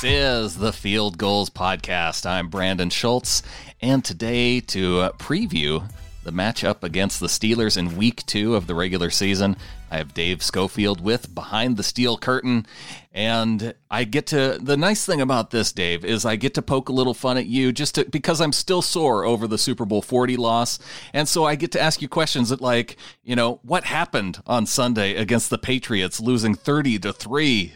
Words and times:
This 0.00 0.12
is 0.12 0.56
the 0.56 0.72
Field 0.72 1.18
Gulls 1.18 1.50
Podcast. 1.50 2.24
I'm 2.24 2.48
Brandon 2.48 2.88
Schultz, 2.88 3.42
and 3.82 4.02
today 4.02 4.60
to 4.60 5.10
preview 5.18 5.86
the 6.22 6.32
matchup 6.32 6.82
against 6.82 7.20
the 7.20 7.26
Steelers 7.26 7.76
in 7.76 7.96
week 7.96 8.24
two 8.26 8.54
of 8.54 8.66
the 8.66 8.74
regular 8.74 9.10
season. 9.10 9.56
I 9.90 9.96
have 9.96 10.14
Dave 10.14 10.42
Schofield 10.42 11.00
with 11.00 11.34
Behind 11.34 11.76
the 11.76 11.82
Steel 11.82 12.16
Curtain. 12.16 12.66
And 13.12 13.74
I 13.90 14.04
get 14.04 14.28
to, 14.28 14.58
the 14.62 14.76
nice 14.76 15.04
thing 15.04 15.20
about 15.20 15.50
this, 15.50 15.72
Dave, 15.72 16.04
is 16.04 16.24
I 16.24 16.36
get 16.36 16.54
to 16.54 16.62
poke 16.62 16.88
a 16.88 16.92
little 16.92 17.14
fun 17.14 17.36
at 17.36 17.46
you 17.46 17.72
just 17.72 17.96
to, 17.96 18.04
because 18.04 18.40
I'm 18.40 18.52
still 18.52 18.82
sore 18.82 19.24
over 19.24 19.48
the 19.48 19.58
Super 19.58 19.84
Bowl 19.84 20.00
40 20.00 20.36
loss. 20.36 20.78
And 21.12 21.26
so 21.26 21.44
I 21.44 21.56
get 21.56 21.72
to 21.72 21.80
ask 21.80 22.00
you 22.00 22.08
questions 22.08 22.50
that, 22.50 22.60
like, 22.60 22.98
you 23.24 23.34
know, 23.34 23.58
what 23.62 23.84
happened 23.84 24.40
on 24.46 24.64
Sunday 24.66 25.16
against 25.16 25.50
the 25.50 25.58
Patriots 25.58 26.20
losing 26.20 26.54
30 26.54 27.00
to 27.00 27.12
3? 27.12 27.72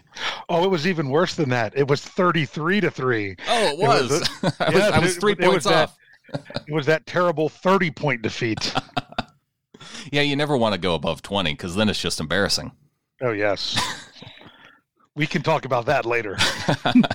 Oh, 0.48 0.62
it 0.62 0.70
was 0.70 0.86
even 0.86 1.08
worse 1.08 1.34
than 1.34 1.48
that. 1.48 1.76
It 1.76 1.88
was 1.88 2.00
33 2.00 2.82
to 2.82 2.90
3. 2.92 3.36
Oh, 3.48 3.68
it 3.68 3.78
was. 3.78 4.12
It 4.12 4.42
was, 4.42 4.56
I, 4.60 4.70
was 4.70 4.82
I 4.82 4.98
was 5.00 5.16
three 5.16 5.32
it, 5.32 5.40
points 5.40 5.66
it 5.66 5.68
was 5.70 5.76
off. 5.78 5.96
That, 5.96 6.03
it 6.32 6.72
was 6.72 6.86
that 6.86 7.06
terrible 7.06 7.48
30 7.48 7.90
point 7.90 8.22
defeat. 8.22 8.74
Yeah, 10.12 10.22
you 10.22 10.36
never 10.36 10.56
want 10.56 10.74
to 10.74 10.80
go 10.80 10.94
above 10.94 11.22
20 11.22 11.52
because 11.52 11.74
then 11.74 11.88
it's 11.88 12.00
just 12.00 12.20
embarrassing. 12.20 12.72
Oh, 13.20 13.32
yes. 13.32 13.78
we 15.14 15.26
can 15.26 15.42
talk 15.42 15.64
about 15.64 15.86
that 15.86 16.04
later. 16.04 16.36
but, 16.84 17.06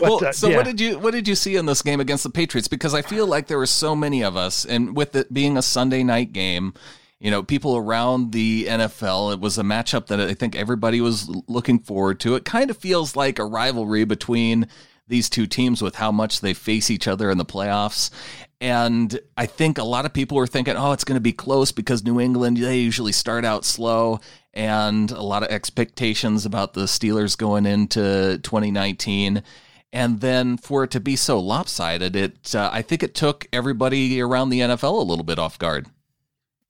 well, 0.00 0.24
uh, 0.24 0.32
so 0.32 0.48
yeah. 0.48 0.56
what 0.56 0.64
did 0.64 0.80
you 0.80 0.98
what 0.98 1.12
did 1.12 1.26
you 1.26 1.34
see 1.34 1.56
in 1.56 1.66
this 1.66 1.82
game 1.82 2.00
against 2.00 2.24
the 2.24 2.30
Patriots? 2.30 2.68
Because 2.68 2.94
I 2.94 3.02
feel 3.02 3.26
like 3.26 3.46
there 3.46 3.58
were 3.58 3.66
so 3.66 3.96
many 3.96 4.22
of 4.22 4.36
us, 4.36 4.64
and 4.64 4.96
with 4.96 5.14
it 5.16 5.32
being 5.32 5.56
a 5.56 5.62
Sunday 5.62 6.02
night 6.02 6.32
game, 6.32 6.74
you 7.20 7.30
know, 7.30 7.42
people 7.42 7.76
around 7.76 8.32
the 8.32 8.66
NFL, 8.66 9.32
it 9.32 9.40
was 9.40 9.58
a 9.58 9.62
matchup 9.62 10.06
that 10.08 10.20
I 10.20 10.34
think 10.34 10.54
everybody 10.54 11.00
was 11.00 11.28
looking 11.48 11.78
forward 11.78 12.20
to. 12.20 12.34
It 12.34 12.44
kind 12.44 12.70
of 12.70 12.76
feels 12.76 13.16
like 13.16 13.38
a 13.38 13.44
rivalry 13.44 14.04
between 14.04 14.68
these 15.06 15.28
two 15.28 15.46
teams 15.46 15.82
with 15.82 15.96
how 15.96 16.10
much 16.10 16.40
they 16.40 16.54
face 16.54 16.90
each 16.90 17.06
other 17.06 17.30
in 17.30 17.38
the 17.38 17.44
playoffs. 17.44 18.10
And 18.60 19.18
I 19.36 19.46
think 19.46 19.76
a 19.78 19.84
lot 19.84 20.06
of 20.06 20.12
people 20.12 20.36
were 20.36 20.46
thinking, 20.46 20.76
oh, 20.76 20.92
it's 20.92 21.04
going 21.04 21.16
to 21.16 21.20
be 21.20 21.32
close 21.32 21.72
because 21.72 22.04
New 22.04 22.18
England, 22.18 22.56
they 22.56 22.78
usually 22.78 23.12
start 23.12 23.44
out 23.44 23.64
slow 23.64 24.20
and 24.54 25.10
a 25.10 25.22
lot 25.22 25.42
of 25.42 25.50
expectations 25.50 26.46
about 26.46 26.72
the 26.72 26.84
Steelers 26.84 27.36
going 27.36 27.66
into 27.66 28.38
2019. 28.42 29.42
And 29.92 30.20
then 30.20 30.56
for 30.56 30.84
it 30.84 30.90
to 30.92 31.00
be 31.00 31.16
so 31.16 31.38
lopsided, 31.38 32.16
it 32.16 32.54
uh, 32.54 32.70
I 32.72 32.82
think 32.82 33.02
it 33.02 33.14
took 33.14 33.46
everybody 33.52 34.20
around 34.20 34.48
the 34.48 34.60
NFL 34.60 34.98
a 34.98 35.04
little 35.04 35.24
bit 35.24 35.38
off 35.38 35.58
guard. 35.58 35.86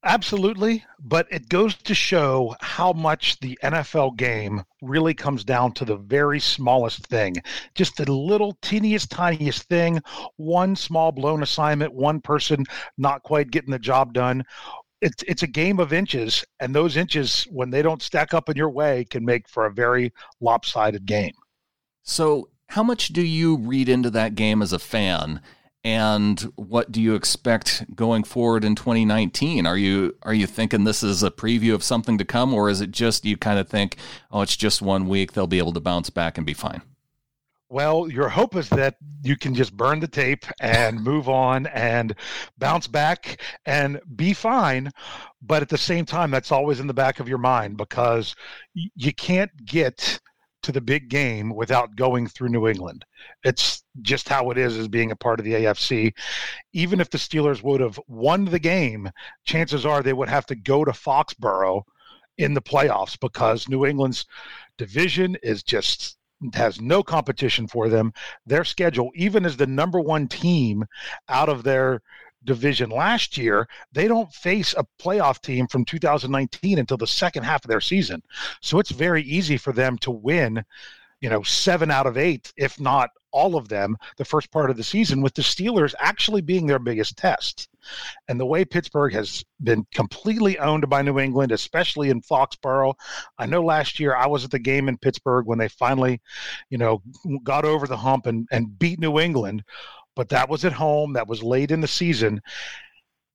Absolutely, 0.06 0.84
but 1.00 1.26
it 1.30 1.48
goes 1.48 1.74
to 1.76 1.94
show 1.94 2.54
how 2.60 2.92
much 2.92 3.40
the 3.40 3.58
NFL 3.62 4.18
game 4.18 4.62
really 4.82 5.14
comes 5.14 5.44
down 5.44 5.72
to 5.72 5.86
the 5.86 5.96
very 5.96 6.38
smallest 6.38 7.06
thing. 7.06 7.36
Just 7.74 7.96
the 7.96 8.12
little 8.12 8.58
teeniest, 8.60 9.10
tiniest 9.10 9.62
thing, 9.62 10.02
one 10.36 10.76
small 10.76 11.10
blown 11.10 11.42
assignment, 11.42 11.94
one 11.94 12.20
person 12.20 12.66
not 12.98 13.22
quite 13.22 13.50
getting 13.50 13.70
the 13.70 13.78
job 13.78 14.12
done. 14.12 14.44
It's, 15.00 15.22
it's 15.26 15.42
a 15.42 15.46
game 15.46 15.80
of 15.80 15.94
inches, 15.94 16.44
and 16.60 16.74
those 16.74 16.98
inches, 16.98 17.44
when 17.50 17.70
they 17.70 17.80
don't 17.80 18.02
stack 18.02 18.34
up 18.34 18.50
in 18.50 18.56
your 18.56 18.70
way, 18.70 19.06
can 19.08 19.24
make 19.24 19.48
for 19.48 19.64
a 19.64 19.72
very 19.72 20.12
lopsided 20.38 21.06
game. 21.06 21.34
So, 22.02 22.50
how 22.68 22.82
much 22.82 23.08
do 23.08 23.22
you 23.22 23.56
read 23.56 23.88
into 23.88 24.10
that 24.10 24.34
game 24.34 24.60
as 24.60 24.74
a 24.74 24.78
fan? 24.78 25.40
And 25.84 26.40
what 26.56 26.90
do 26.90 27.00
you 27.00 27.14
expect 27.14 27.84
going 27.94 28.24
forward 28.24 28.64
in 28.64 28.74
2019 28.74 29.66
are 29.66 29.76
you 29.76 30.16
are 30.22 30.34
you 30.34 30.46
thinking 30.46 30.84
this 30.84 31.02
is 31.02 31.22
a 31.22 31.30
preview 31.30 31.74
of 31.74 31.82
something 31.82 32.16
to 32.18 32.24
come 32.24 32.54
or 32.54 32.70
is 32.70 32.80
it 32.80 32.90
just 32.90 33.24
you 33.24 33.36
kind 33.36 33.58
of 33.58 33.68
think 33.68 33.96
oh 34.30 34.40
it's 34.40 34.56
just 34.56 34.80
one 34.80 35.06
week 35.06 35.32
they'll 35.32 35.46
be 35.46 35.58
able 35.58 35.72
to 35.72 35.80
bounce 35.80 36.10
back 36.10 36.38
and 36.38 36.46
be 36.46 36.54
fine 36.54 36.82
well, 37.74 38.08
your 38.08 38.28
hope 38.28 38.54
is 38.54 38.68
that 38.68 38.94
you 39.22 39.36
can 39.36 39.52
just 39.52 39.76
burn 39.76 39.98
the 39.98 40.06
tape 40.06 40.44
and 40.60 41.02
move 41.02 41.28
on 41.28 41.66
and 41.66 42.14
bounce 42.56 42.86
back 42.86 43.40
and 43.66 44.00
be 44.14 44.32
fine. 44.32 44.92
But 45.42 45.62
at 45.62 45.70
the 45.70 45.76
same 45.76 46.04
time, 46.04 46.30
that's 46.30 46.52
always 46.52 46.78
in 46.78 46.86
the 46.86 46.94
back 46.94 47.18
of 47.18 47.28
your 47.28 47.38
mind 47.38 47.76
because 47.76 48.36
you 48.74 49.12
can't 49.12 49.50
get 49.64 50.20
to 50.64 50.72
the 50.72 50.80
big 50.80 51.08
game 51.08 51.54
without 51.54 51.96
going 51.96 52.26
through 52.26 52.48
New 52.48 52.68
England. 52.68 53.04
It's 53.44 53.84
just 54.02 54.28
how 54.28 54.50
it 54.50 54.58
is 54.58 54.76
as 54.76 54.88
being 54.88 55.10
a 55.10 55.16
part 55.16 55.38
of 55.38 55.44
the 55.44 55.52
AFC. 55.52 56.12
Even 56.72 57.00
if 57.00 57.10
the 57.10 57.18
Steelers 57.18 57.62
would 57.62 57.80
have 57.80 57.98
won 58.08 58.44
the 58.44 58.58
game, 58.58 59.10
chances 59.44 59.86
are 59.86 60.02
they 60.02 60.12
would 60.12 60.28
have 60.28 60.46
to 60.46 60.56
go 60.56 60.84
to 60.84 60.92
Foxborough 60.92 61.82
in 62.38 62.54
the 62.54 62.62
playoffs 62.62 63.18
because 63.18 63.68
New 63.68 63.86
England's 63.86 64.26
division 64.76 65.36
is 65.42 65.62
just 65.62 66.16
has 66.52 66.80
no 66.80 67.02
competition 67.02 67.66
for 67.66 67.88
them. 67.88 68.12
Their 68.44 68.64
schedule, 68.64 69.10
even 69.14 69.46
as 69.46 69.56
the 69.56 69.66
number 69.66 70.00
one 70.00 70.28
team 70.28 70.84
out 71.28 71.48
of 71.48 71.62
their 71.62 72.02
division 72.44 72.90
last 72.90 73.36
year, 73.36 73.66
they 73.92 74.08
don't 74.08 74.32
face 74.32 74.74
a 74.76 74.86
playoff 75.00 75.40
team 75.40 75.66
from 75.66 75.84
2019 75.84 76.78
until 76.78 76.96
the 76.96 77.06
second 77.06 77.42
half 77.42 77.64
of 77.64 77.68
their 77.68 77.80
season. 77.80 78.22
So 78.60 78.78
it's 78.78 78.90
very 78.90 79.22
easy 79.22 79.56
for 79.56 79.72
them 79.72 79.98
to 79.98 80.10
win, 80.10 80.64
you 81.20 81.30
know, 81.30 81.42
seven 81.42 81.90
out 81.90 82.06
of 82.06 82.16
eight, 82.16 82.52
if 82.56 82.80
not 82.80 83.10
all 83.34 83.56
of 83.56 83.68
them, 83.68 83.96
the 84.16 84.24
first 84.24 84.50
part 84.52 84.70
of 84.70 84.76
the 84.76 84.84
season, 84.84 85.20
with 85.20 85.34
the 85.34 85.42
Steelers 85.42 85.92
actually 85.98 86.40
being 86.40 86.66
their 86.66 86.78
biggest 86.78 87.18
test. 87.18 87.68
And 88.28 88.38
the 88.38 88.46
way 88.46 88.64
Pittsburgh 88.64 89.12
has 89.12 89.44
been 89.62 89.84
completely 89.92 90.56
owned 90.58 90.88
by 90.88 91.02
New 91.02 91.18
England, 91.18 91.50
especially 91.50 92.10
in 92.10 92.22
Foxborough. 92.22 92.94
I 93.36 93.46
know 93.46 93.62
last 93.62 93.98
year 93.98 94.14
I 94.14 94.28
was 94.28 94.44
at 94.44 94.52
the 94.52 94.60
game 94.60 94.88
in 94.88 94.96
Pittsburgh 94.96 95.46
when 95.46 95.58
they 95.58 95.68
finally, 95.68 96.22
you 96.70 96.78
know, 96.78 97.02
got 97.42 97.64
over 97.64 97.88
the 97.88 97.96
hump 97.96 98.26
and, 98.26 98.46
and 98.52 98.78
beat 98.78 99.00
New 99.00 99.18
England 99.18 99.64
but 100.16 100.28
that 100.30 100.48
was 100.48 100.64
at 100.64 100.72
home. 100.72 101.12
That 101.12 101.28
was 101.28 101.42
late 101.42 101.70
in 101.70 101.80
the 101.80 101.88
season. 101.88 102.40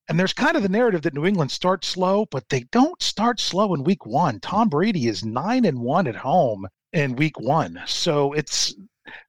And 0.08 0.20
there's 0.20 0.34
kind 0.34 0.58
of 0.58 0.64
the 0.64 0.70
narrative 0.70 1.04
that 1.04 1.14
New 1.14 1.26
England 1.26 1.52
starts 1.52 1.88
slow, 1.88 2.26
but 2.32 2.50
they 2.50 2.62
don't 2.72 3.02
start 3.02 3.40
slow 3.40 3.76
in 3.76 3.84
week 3.84 4.06
one. 4.06 4.40
Tom 4.40 4.68
Brady 4.68 5.08
is 5.08 5.24
nine 5.24 5.66
and 5.66 5.80
one 5.80 6.08
at 6.08 6.16
home 6.16 6.68
in 6.94 7.16
week 7.16 7.40
one. 7.40 7.80
So 7.86 8.34
it's 8.34 8.74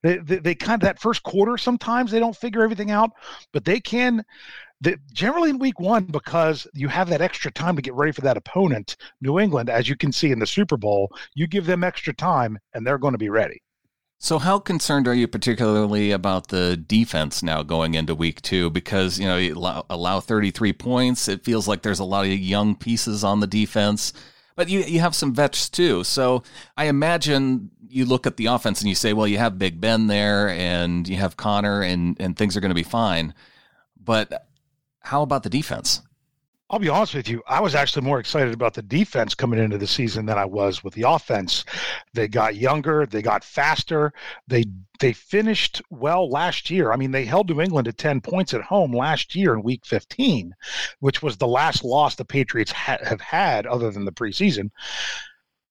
they, 0.02 0.18
they, 0.18 0.38
they, 0.38 0.54
kind 0.54 0.82
of 0.82 0.86
that 0.86 1.00
first 1.00 1.22
quarter 1.22 1.56
sometimes 1.58 2.10
they 2.10 2.18
don't 2.18 2.36
figure 2.36 2.62
everything 2.62 2.90
out, 2.90 3.10
but 3.52 3.64
they 3.64 3.80
can. 3.80 4.24
They, 4.82 4.96
generally 5.12 5.50
in 5.50 5.58
week 5.58 5.78
one 5.78 6.04
because 6.04 6.66
you 6.72 6.88
have 6.88 7.10
that 7.10 7.20
extra 7.20 7.50
time 7.50 7.76
to 7.76 7.82
get 7.82 7.92
ready 7.92 8.12
for 8.12 8.22
that 8.22 8.38
opponent. 8.38 8.96
New 9.20 9.38
England, 9.38 9.68
as 9.68 9.86
you 9.86 9.96
can 9.96 10.10
see 10.10 10.30
in 10.30 10.38
the 10.38 10.46
Super 10.46 10.78
Bowl, 10.78 11.12
you 11.34 11.46
give 11.46 11.66
them 11.66 11.84
extra 11.84 12.14
time 12.14 12.58
and 12.72 12.86
they're 12.86 12.96
going 12.96 13.12
to 13.12 13.18
be 13.18 13.28
ready. 13.28 13.60
So, 14.22 14.38
how 14.38 14.58
concerned 14.58 15.08
are 15.08 15.14
you 15.14 15.26
particularly 15.26 16.10
about 16.10 16.48
the 16.48 16.76
defense 16.76 17.42
now 17.42 17.62
going 17.62 17.94
into 17.94 18.14
week 18.14 18.42
two? 18.42 18.68
Because, 18.68 19.18
you 19.18 19.26
know, 19.26 19.38
you 19.38 19.54
allow, 19.54 19.86
allow 19.88 20.20
33 20.20 20.74
points. 20.74 21.26
It 21.26 21.42
feels 21.42 21.66
like 21.66 21.80
there's 21.80 22.00
a 22.00 22.04
lot 22.04 22.26
of 22.26 22.32
young 22.32 22.76
pieces 22.76 23.24
on 23.24 23.40
the 23.40 23.46
defense, 23.46 24.12
but 24.56 24.68
you, 24.68 24.80
you 24.80 25.00
have 25.00 25.14
some 25.14 25.32
vets 25.34 25.70
too. 25.70 26.04
So, 26.04 26.42
I 26.76 26.84
imagine 26.84 27.70
you 27.88 28.04
look 28.04 28.26
at 28.26 28.36
the 28.36 28.44
offense 28.44 28.82
and 28.82 28.90
you 28.90 28.94
say, 28.94 29.14
well, 29.14 29.26
you 29.26 29.38
have 29.38 29.58
Big 29.58 29.80
Ben 29.80 30.06
there 30.06 30.50
and 30.50 31.08
you 31.08 31.16
have 31.16 31.38
Conner 31.38 31.80
and, 31.80 32.14
and 32.20 32.36
things 32.36 32.54
are 32.58 32.60
going 32.60 32.68
to 32.68 32.74
be 32.74 32.82
fine. 32.82 33.32
But 33.98 34.46
how 35.00 35.22
about 35.22 35.44
the 35.44 35.50
defense? 35.50 36.02
I'll 36.70 36.78
be 36.78 36.88
honest 36.88 37.16
with 37.16 37.28
you. 37.28 37.42
I 37.48 37.60
was 37.60 37.74
actually 37.74 38.06
more 38.06 38.20
excited 38.20 38.54
about 38.54 38.74
the 38.74 38.82
defense 38.82 39.34
coming 39.34 39.58
into 39.58 39.76
the 39.76 39.88
season 39.88 40.24
than 40.24 40.38
I 40.38 40.44
was 40.44 40.84
with 40.84 40.94
the 40.94 41.02
offense. 41.02 41.64
They 42.14 42.28
got 42.28 42.54
younger, 42.54 43.06
they 43.06 43.22
got 43.22 43.42
faster. 43.42 44.12
They 44.46 44.64
they 45.00 45.12
finished 45.12 45.82
well 45.90 46.30
last 46.30 46.70
year. 46.70 46.92
I 46.92 46.96
mean, 46.96 47.10
they 47.10 47.24
held 47.24 47.50
New 47.50 47.60
England 47.60 47.86
to 47.86 47.92
10 47.92 48.20
points 48.20 48.54
at 48.54 48.60
home 48.60 48.92
last 48.92 49.34
year 49.34 49.54
in 49.54 49.62
week 49.62 49.84
15, 49.84 50.54
which 51.00 51.22
was 51.22 51.36
the 51.36 51.48
last 51.48 51.82
loss 51.82 52.14
the 52.14 52.24
Patriots 52.24 52.70
ha- 52.70 52.98
have 53.02 53.20
had 53.20 53.66
other 53.66 53.90
than 53.90 54.04
the 54.04 54.12
preseason. 54.12 54.70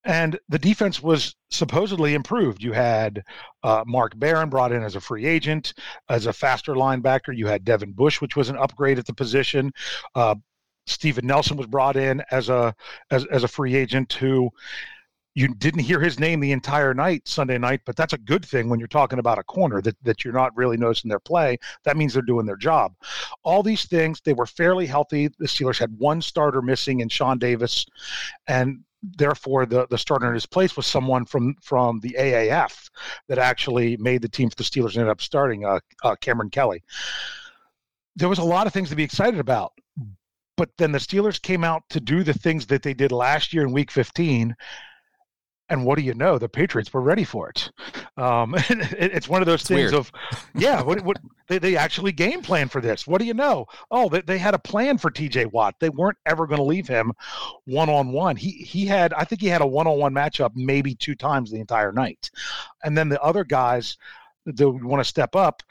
And 0.03 0.39
the 0.49 0.59
defense 0.59 1.01
was 1.03 1.35
supposedly 1.51 2.13
improved. 2.13 2.63
You 2.63 2.73
had 2.73 3.23
uh, 3.63 3.83
Mark 3.85 4.17
Barron 4.17 4.49
brought 4.49 4.71
in 4.71 4.81
as 4.81 4.95
a 4.95 5.01
free 5.01 5.25
agent, 5.25 5.73
as 6.09 6.25
a 6.25 6.33
faster 6.33 6.73
linebacker. 6.73 7.35
You 7.35 7.47
had 7.47 7.63
Devin 7.63 7.91
Bush, 7.91 8.19
which 8.19 8.35
was 8.35 8.49
an 8.49 8.57
upgrade 8.57 8.97
at 8.97 9.05
the 9.05 9.13
position. 9.13 9.71
Uh, 10.15 10.35
Steven 10.89 11.25
Nelson 11.25 11.57
was 11.57 11.67
brought 11.67 11.95
in 11.95 12.23
as 12.31 12.49
a 12.49 12.75
as, 13.11 13.25
as 13.25 13.43
a 13.43 13.47
free 13.47 13.75
agent 13.75 14.13
who 14.13 14.51
you 15.35 15.47
didn't 15.55 15.81
hear 15.81 15.99
his 15.99 16.19
name 16.19 16.39
the 16.39 16.51
entire 16.51 16.93
night 16.93 17.27
Sunday 17.27 17.57
night, 17.57 17.81
but 17.85 17.95
that's 17.95 18.13
a 18.13 18.17
good 18.17 18.43
thing 18.43 18.67
when 18.67 18.79
you're 18.79 18.87
talking 18.87 19.19
about 19.19 19.37
a 19.37 19.43
corner 19.43 19.81
that, 19.81 19.95
that 20.03 20.25
you're 20.25 20.33
not 20.33 20.55
really 20.57 20.75
noticing 20.75 21.07
their 21.07 21.19
play. 21.19 21.57
That 21.83 21.97
means 21.97 22.13
they're 22.13 22.21
doing 22.21 22.45
their 22.45 22.57
job. 22.57 22.93
All 23.43 23.63
these 23.63 23.85
things, 23.85 24.21
they 24.21 24.33
were 24.33 24.45
fairly 24.45 24.85
healthy. 24.85 25.27
The 25.27 25.47
Steelers 25.47 25.77
had 25.77 25.97
one 25.97 26.21
starter 26.21 26.61
missing 26.61 27.01
in 27.01 27.09
Sean 27.09 27.37
Davis, 27.37 27.85
and 28.47 28.83
therefore 29.01 29.65
the, 29.65 29.87
the 29.89 29.97
starter 29.97 30.27
in 30.27 30.33
his 30.33 30.45
place 30.45 30.75
was 30.75 30.85
someone 30.85 31.23
from 31.25 31.55
from 31.61 31.99
the 32.01 32.15
AAF 32.19 32.89
that 33.29 33.37
actually 33.37 33.95
made 33.97 34.21
the 34.21 34.27
team 34.27 34.49
for 34.49 34.55
the 34.55 34.63
Steelers 34.63 34.87
and 34.89 34.97
ended 34.97 35.11
up 35.11 35.21
starting 35.21 35.63
uh, 35.63 35.79
uh, 36.03 36.15
Kameron 36.21 36.51
Kelly. 36.51 36.83
There 38.15 38.29
was 38.29 38.39
a 38.39 38.43
lot 38.43 38.67
of 38.67 38.73
things 38.73 38.89
to 38.89 38.95
be 38.95 39.03
excited 39.03 39.39
about, 39.39 39.71
but 40.59 40.75
then 40.77 40.91
the 40.91 40.99
Steelers 40.99 41.41
came 41.41 41.63
out 41.63 41.83
to 41.89 42.01
do 42.01 42.21
the 42.21 42.33
things 42.33 42.67
that 42.67 42.83
they 42.83 42.93
did 42.93 43.13
last 43.13 43.53
year 43.53 43.63
in 43.63 43.71
week 43.71 43.89
15. 43.89 44.53
And 45.69 45.85
what 45.85 45.97
do 45.97 46.03
you 46.03 46.13
know? 46.13 46.37
The 46.37 46.49
Patriots 46.49 46.91
were 46.91 46.99
ready 46.99 47.23
for 47.23 47.49
it. 47.49 47.71
Um, 48.17 48.55
it, 48.57 49.13
it's 49.13 49.29
one 49.29 49.41
of 49.41 49.45
those 49.45 49.61
it's 49.61 49.69
things 49.69 49.91
weird. 49.91 49.93
of, 49.93 50.11
yeah, 50.53 50.81
what, 50.81 50.99
what 51.05 51.17
they, 51.47 51.59
they 51.59 51.77
actually 51.77 52.11
game 52.11 52.41
plan 52.41 52.67
for 52.67 52.81
this. 52.81 53.07
What 53.07 53.21
do 53.21 53.25
you 53.25 53.33
know? 53.33 53.67
Oh, 53.89 54.09
they, 54.09 54.19
they 54.19 54.37
had 54.37 54.53
a 54.53 54.59
plan 54.59 54.97
for 54.97 55.09
TJ 55.09 55.49
Watt. 55.53 55.75
They 55.79 55.89
weren't 55.89 56.17
ever 56.25 56.45
going 56.45 56.59
to 56.59 56.63
leave 56.63 56.89
him 56.89 57.13
one 57.63 57.89
on 57.89 58.11
one. 58.11 58.35
He 58.35 58.51
he 58.51 58.85
had, 58.85 59.13
I 59.13 59.23
think 59.23 59.39
he 59.39 59.47
had 59.47 59.61
a 59.61 59.67
one 59.67 59.87
on 59.87 59.97
one 59.97 60.13
matchup 60.13 60.51
maybe 60.55 60.93
two 60.93 61.15
times 61.15 61.51
the 61.51 61.61
entire 61.61 61.93
night, 61.93 62.29
and 62.83 62.97
then 62.97 63.07
the 63.07 63.21
other 63.21 63.45
guys 63.45 63.97
that 64.45 64.69
want 64.69 64.99
to 64.99 65.07
step 65.07 65.37
up 65.37 65.63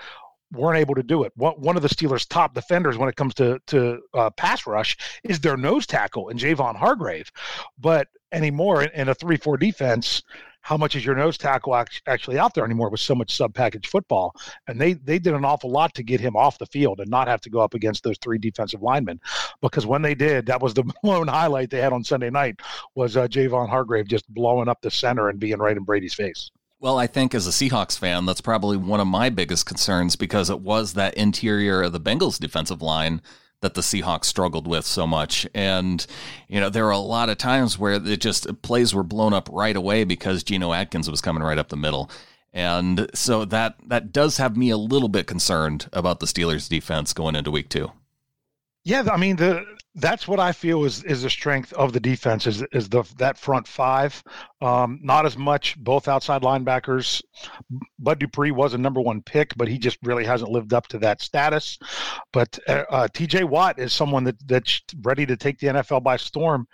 weren't 0.52 0.78
able 0.78 0.94
to 0.94 1.02
do 1.02 1.24
it. 1.24 1.32
One, 1.36 1.54
one 1.54 1.76
of 1.76 1.82
the 1.82 1.88
Steelers' 1.88 2.26
top 2.26 2.54
defenders 2.54 2.96
when 2.96 3.08
it 3.08 3.16
comes 3.16 3.34
to 3.34 3.60
to 3.68 4.00
uh, 4.14 4.30
pass 4.30 4.66
rush 4.66 4.96
is 5.24 5.40
their 5.40 5.56
nose 5.56 5.86
tackle 5.86 6.28
and 6.28 6.38
Javon 6.38 6.76
Hargrave, 6.76 7.30
but 7.78 8.08
anymore 8.32 8.82
in, 8.82 8.90
in 8.92 9.08
a 9.08 9.14
three 9.14 9.36
four 9.36 9.56
defense. 9.56 10.22
How 10.60 10.76
much 10.76 10.96
is 10.96 11.06
your 11.06 11.14
nose 11.14 11.38
tackle 11.38 11.74
actually 12.06 12.38
out 12.38 12.52
there 12.52 12.64
anymore 12.64 12.90
with 12.90 13.00
so 13.00 13.14
much 13.14 13.34
sub 13.34 13.54
package 13.54 13.86
football? 13.86 14.34
And 14.66 14.78
they 14.78 14.94
they 14.94 15.18
did 15.18 15.32
an 15.32 15.44
awful 15.44 15.70
lot 15.70 15.94
to 15.94 16.02
get 16.02 16.20
him 16.20 16.36
off 16.36 16.58
the 16.58 16.66
field 16.66 17.00
and 17.00 17.08
not 17.08 17.28
have 17.28 17.40
to 17.42 17.50
go 17.50 17.60
up 17.60 17.72
against 17.72 18.02
those 18.02 18.18
three 18.18 18.38
defensive 18.38 18.82
linemen, 18.82 19.20
because 19.62 19.86
when 19.86 20.02
they 20.02 20.14
did, 20.14 20.46
that 20.46 20.60
was 20.60 20.74
the 20.74 20.84
lone 21.02 21.28
highlight 21.28 21.70
they 21.70 21.80
had 21.80 21.92
on 21.92 22.04
Sunday 22.04 22.28
night 22.28 22.60
was 22.94 23.16
uh, 23.16 23.28
Javon 23.28 23.68
Hargrave 23.68 24.08
just 24.08 24.28
blowing 24.34 24.68
up 24.68 24.82
the 24.82 24.90
center 24.90 25.30
and 25.30 25.38
being 25.38 25.58
right 25.58 25.76
in 25.76 25.84
Brady's 25.84 26.14
face. 26.14 26.50
Well, 26.80 26.96
I 26.96 27.08
think 27.08 27.34
as 27.34 27.46
a 27.46 27.50
Seahawks 27.50 27.98
fan, 27.98 28.24
that's 28.24 28.40
probably 28.40 28.76
one 28.76 29.00
of 29.00 29.08
my 29.08 29.30
biggest 29.30 29.66
concerns 29.66 30.14
because 30.14 30.48
it 30.48 30.60
was 30.60 30.92
that 30.92 31.14
interior 31.14 31.82
of 31.82 31.92
the 31.92 32.00
Bengals 32.00 32.38
defensive 32.38 32.80
line 32.80 33.20
that 33.62 33.74
the 33.74 33.80
Seahawks 33.80 34.26
struggled 34.26 34.68
with 34.68 34.86
so 34.86 35.04
much. 35.04 35.44
And, 35.52 36.06
you 36.46 36.60
know, 36.60 36.70
there 36.70 36.84
were 36.84 36.92
a 36.92 36.98
lot 36.98 37.30
of 37.30 37.36
times 37.36 37.80
where 37.80 37.94
it 37.94 38.20
just 38.20 38.62
plays 38.62 38.94
were 38.94 39.02
blown 39.02 39.32
up 39.32 39.48
right 39.50 39.74
away 39.74 40.04
because 40.04 40.44
Geno 40.44 40.72
Atkins 40.72 41.10
was 41.10 41.20
coming 41.20 41.42
right 41.42 41.58
up 41.58 41.68
the 41.68 41.76
middle. 41.76 42.12
And 42.52 43.10
so 43.12 43.44
that 43.46 43.74
that 43.88 44.12
does 44.12 44.36
have 44.36 44.56
me 44.56 44.70
a 44.70 44.76
little 44.76 45.08
bit 45.08 45.26
concerned 45.26 45.88
about 45.92 46.20
the 46.20 46.26
Steelers 46.26 46.68
defense 46.68 47.12
going 47.12 47.34
into 47.34 47.50
week 47.50 47.68
2. 47.70 47.90
Yeah, 48.88 49.06
I 49.12 49.18
mean 49.18 49.36
the 49.36 49.66
that's 49.96 50.26
what 50.26 50.40
I 50.40 50.52
feel 50.52 50.86
is 50.86 51.04
is 51.04 51.20
the 51.20 51.28
strength 51.28 51.74
of 51.74 51.92
the 51.92 52.00
defense 52.00 52.46
is 52.46 52.62
is 52.72 52.88
the 52.88 53.04
that 53.18 53.36
front 53.36 53.68
five. 53.68 54.22
Um, 54.62 54.98
not 55.02 55.26
as 55.26 55.36
much 55.36 55.76
both 55.76 56.08
outside 56.08 56.40
linebackers. 56.40 57.22
Bud 57.98 58.18
Dupree 58.18 58.50
was 58.50 58.72
a 58.72 58.78
number 58.78 59.02
one 59.02 59.20
pick, 59.20 59.54
but 59.58 59.68
he 59.68 59.76
just 59.76 59.98
really 60.02 60.24
hasn't 60.24 60.50
lived 60.50 60.72
up 60.72 60.86
to 60.88 60.98
that 61.00 61.20
status. 61.20 61.78
But 62.32 62.58
uh, 62.66 62.84
uh, 62.88 63.08
T.J. 63.12 63.44
Watt 63.44 63.78
is 63.78 63.92
someone 63.92 64.24
that 64.24 64.48
that's 64.48 64.80
ready 65.02 65.26
to 65.26 65.36
take 65.36 65.58
the 65.58 65.66
NFL 65.66 66.02
by 66.02 66.16
storm. 66.16 66.66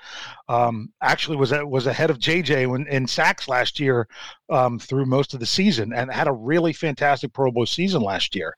Um, 0.48 0.92
actually, 1.02 1.36
was 1.36 1.52
was 1.64 1.88
ahead 1.88 2.10
of 2.10 2.20
J.J. 2.20 2.66
When, 2.66 2.86
in 2.86 3.08
sacks 3.08 3.48
last 3.48 3.80
year 3.80 4.06
um, 4.50 4.78
through 4.78 5.06
most 5.06 5.34
of 5.34 5.40
the 5.40 5.46
season, 5.46 5.92
and 5.92 6.12
had 6.12 6.28
a 6.28 6.32
really 6.32 6.72
fantastic 6.72 7.32
Pro 7.32 7.50
Bowl 7.50 7.66
season 7.66 8.02
last 8.02 8.36
year. 8.36 8.54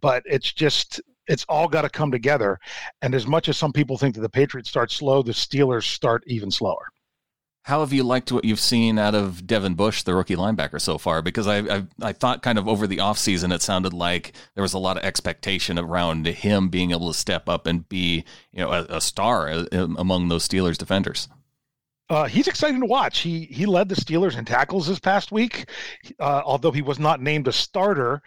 But 0.00 0.24
it's 0.26 0.52
just 0.52 1.00
it's 1.28 1.44
all 1.48 1.68
got 1.68 1.82
to 1.82 1.88
come 1.88 2.10
together. 2.10 2.58
And 3.02 3.14
as 3.14 3.26
much 3.26 3.48
as 3.48 3.56
some 3.56 3.72
people 3.72 3.98
think 3.98 4.14
that 4.14 4.22
the 4.22 4.28
Patriots 4.28 4.68
start 4.68 4.90
slow, 4.90 5.22
the 5.22 5.32
Steelers 5.32 5.84
start 5.84 6.24
even 6.26 6.50
slower. 6.50 6.88
How 7.62 7.80
have 7.80 7.92
you 7.92 8.02
liked 8.02 8.32
what 8.32 8.46
you've 8.46 8.60
seen 8.60 8.98
out 8.98 9.14
of 9.14 9.46
Devin 9.46 9.74
Bush, 9.74 10.02
the 10.02 10.14
rookie 10.14 10.36
linebacker, 10.36 10.80
so 10.80 10.96
far? 10.96 11.20
Because 11.20 11.46
I, 11.46 11.58
I, 11.58 11.86
I 12.00 12.12
thought 12.12 12.42
kind 12.42 12.58
of 12.58 12.66
over 12.66 12.86
the 12.86 12.96
offseason, 12.96 13.52
it 13.54 13.60
sounded 13.60 13.92
like 13.92 14.32
there 14.54 14.62
was 14.62 14.72
a 14.72 14.78
lot 14.78 14.96
of 14.96 15.04
expectation 15.04 15.78
around 15.78 16.26
him 16.26 16.70
being 16.70 16.92
able 16.92 17.12
to 17.12 17.18
step 17.18 17.46
up 17.46 17.66
and 17.66 17.86
be, 17.86 18.24
you 18.52 18.60
know, 18.60 18.70
a, 18.72 18.86
a 18.88 19.00
star 19.02 19.50
uh, 19.50 19.66
among 19.70 20.28
those 20.28 20.48
Steelers 20.48 20.78
defenders. 20.78 21.28
Uh, 22.08 22.24
he's 22.24 22.48
exciting 22.48 22.80
to 22.80 22.86
watch. 22.86 23.18
He 23.18 23.44
he 23.50 23.66
led 23.66 23.90
the 23.90 23.94
Steelers 23.94 24.38
in 24.38 24.46
tackles 24.46 24.86
this 24.86 24.98
past 24.98 25.30
week, 25.30 25.68
uh, 26.18 26.40
although 26.42 26.72
he 26.72 26.80
was 26.80 26.98
not 26.98 27.20
named 27.20 27.48
a 27.48 27.52
starter 27.52 28.22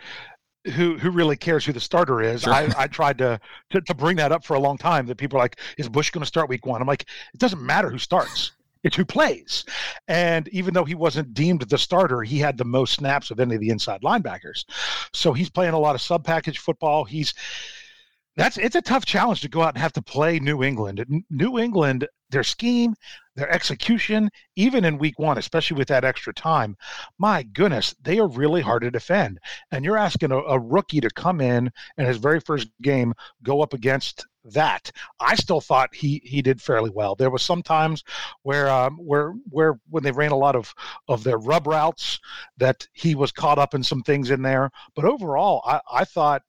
who 0.75 0.97
who 0.97 1.09
really 1.09 1.35
cares 1.35 1.65
who 1.65 1.73
the 1.73 1.79
starter 1.79 2.21
is. 2.21 2.41
Sure. 2.41 2.53
I, 2.53 2.73
I 2.77 2.87
tried 2.87 3.17
to, 3.19 3.39
to, 3.71 3.81
to 3.81 3.93
bring 3.93 4.17
that 4.17 4.31
up 4.31 4.45
for 4.45 4.55
a 4.55 4.59
long 4.59 4.77
time. 4.77 5.07
That 5.07 5.17
people 5.17 5.37
are 5.37 5.41
like, 5.41 5.59
is 5.77 5.89
Bush 5.89 6.11
going 6.11 6.21
to 6.21 6.27
start 6.27 6.49
week 6.49 6.65
one? 6.65 6.81
I'm 6.81 6.87
like, 6.87 7.05
it 7.33 7.39
doesn't 7.39 7.61
matter 7.61 7.89
who 7.89 7.97
starts. 7.97 8.51
It's 8.83 8.95
who 8.95 9.05
plays. 9.05 9.63
And 10.07 10.47
even 10.47 10.73
though 10.73 10.85
he 10.85 10.95
wasn't 10.95 11.35
deemed 11.35 11.61
the 11.61 11.77
starter, 11.77 12.23
he 12.23 12.39
had 12.39 12.57
the 12.57 12.65
most 12.65 12.93
snaps 12.93 13.29
of 13.29 13.39
any 13.39 13.53
of 13.55 13.61
the 13.61 13.69
inside 13.69 14.01
linebackers. 14.01 14.65
So 15.13 15.33
he's 15.33 15.51
playing 15.51 15.73
a 15.73 15.79
lot 15.79 15.93
of 15.93 16.01
sub 16.01 16.23
package 16.23 16.57
football. 16.57 17.03
He's 17.03 17.33
that's 18.37 18.57
it's 18.57 18.75
a 18.75 18.81
tough 18.81 19.05
challenge 19.05 19.41
to 19.41 19.49
go 19.49 19.61
out 19.61 19.73
and 19.73 19.81
have 19.81 19.93
to 19.93 20.01
play 20.01 20.39
New 20.39 20.63
England. 20.63 21.03
New 21.29 21.59
England, 21.59 22.07
their 22.29 22.43
scheme, 22.43 22.95
their 23.35 23.49
execution, 23.51 24.29
even 24.55 24.85
in 24.85 24.97
week 24.97 25.19
one, 25.19 25.37
especially 25.37 25.77
with 25.77 25.87
that 25.89 26.05
extra 26.05 26.33
time, 26.33 26.75
my 27.17 27.43
goodness, 27.43 27.95
they 28.01 28.19
are 28.19 28.27
really 28.27 28.61
hard 28.61 28.83
to 28.83 28.91
defend. 28.91 29.39
And 29.71 29.83
you're 29.83 29.97
asking 29.97 30.31
a, 30.31 30.37
a 30.37 30.59
rookie 30.59 31.01
to 31.01 31.09
come 31.09 31.41
in 31.41 31.71
and 31.97 32.07
his 32.07 32.17
very 32.17 32.39
first 32.39 32.69
game, 32.81 33.13
go 33.43 33.61
up 33.61 33.73
against 33.73 34.25
that. 34.45 34.91
I 35.19 35.35
still 35.35 35.61
thought 35.61 35.93
he 35.93 36.21
he 36.23 36.41
did 36.41 36.61
fairly 36.61 36.89
well. 36.89 37.15
There 37.15 37.29
was 37.29 37.43
some 37.43 37.61
times 37.61 38.03
where 38.43 38.69
um, 38.69 38.97
where 38.97 39.33
where 39.49 39.79
when 39.89 40.03
they 40.03 40.11
ran 40.11 40.31
a 40.31 40.37
lot 40.37 40.55
of 40.55 40.73
of 41.07 41.23
their 41.23 41.37
rub 41.37 41.67
routes 41.67 42.19
that 42.57 42.87
he 42.93 43.13
was 43.15 43.31
caught 43.31 43.59
up 43.59 43.73
in 43.73 43.83
some 43.83 44.01
things 44.01 44.31
in 44.31 44.41
there. 44.41 44.71
But 44.95 45.05
overall, 45.05 45.61
I, 45.65 45.81
I 45.91 46.05
thought 46.05 46.41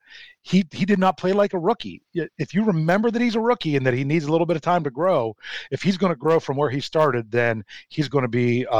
he 0.42 0.66
he 0.72 0.84
did 0.84 0.98
not 0.98 1.16
play 1.16 1.32
like 1.32 1.54
a 1.54 1.58
rookie. 1.58 2.02
If 2.14 2.54
you 2.54 2.64
remember 2.64 3.10
that 3.10 3.22
he's 3.22 3.36
a 3.36 3.40
rookie 3.40 3.76
and 3.76 3.86
that 3.86 3.94
he 3.94 4.04
needs 4.04 4.24
a 4.24 4.32
little 4.32 4.46
bit 4.46 4.56
of 4.56 4.62
time 4.62 4.84
to 4.84 4.90
grow, 4.90 5.36
if 5.70 5.82
he's 5.82 5.96
going 5.96 6.12
to 6.12 6.18
grow 6.18 6.40
from 6.40 6.56
where 6.56 6.70
he 6.70 6.80
started, 6.80 7.30
then 7.30 7.64
he's 7.88 8.08
going 8.08 8.22
to 8.22 8.28
be 8.28 8.66
a, 8.70 8.76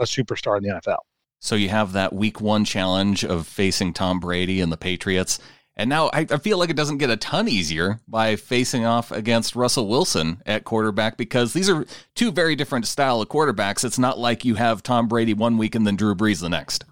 a 0.00 0.04
superstar 0.04 0.56
in 0.56 0.64
the 0.64 0.70
NFL. 0.70 0.98
So 1.38 1.56
you 1.56 1.68
have 1.68 1.92
that 1.92 2.12
week 2.12 2.40
one 2.40 2.64
challenge 2.64 3.24
of 3.24 3.46
facing 3.46 3.92
Tom 3.92 4.20
Brady 4.20 4.60
and 4.60 4.72
the 4.72 4.76
Patriots. 4.76 5.38
And 5.74 5.88
now 5.88 6.08
I, 6.12 6.20
I, 6.30 6.36
feel 6.36 6.58
like 6.58 6.68
it 6.70 6.76
doesn't 6.76 6.98
get 6.98 7.10
a 7.10 7.16
ton 7.16 7.48
easier 7.48 7.98
by 8.06 8.36
facing 8.36 8.84
off 8.84 9.10
against 9.10 9.56
Russell 9.56 9.88
Wilson 9.88 10.42
at 10.44 10.64
quarterback 10.64 11.16
because 11.16 11.54
these 11.54 11.70
are 11.70 11.86
two 12.14 12.30
very 12.30 12.54
different 12.54 12.86
style 12.86 13.22
of 13.22 13.28
quarterbacks. 13.28 13.84
It's 13.84 13.98
not 13.98 14.18
like 14.18 14.44
you 14.44 14.54
have 14.56 14.82
Tom 14.82 15.08
Brady 15.08 15.32
one 15.32 15.56
week 15.56 15.74
and 15.74 15.86
then 15.86 15.96
Drew 15.96 16.14
Brees 16.14 16.42
the 16.42 16.50
next. 16.50 16.84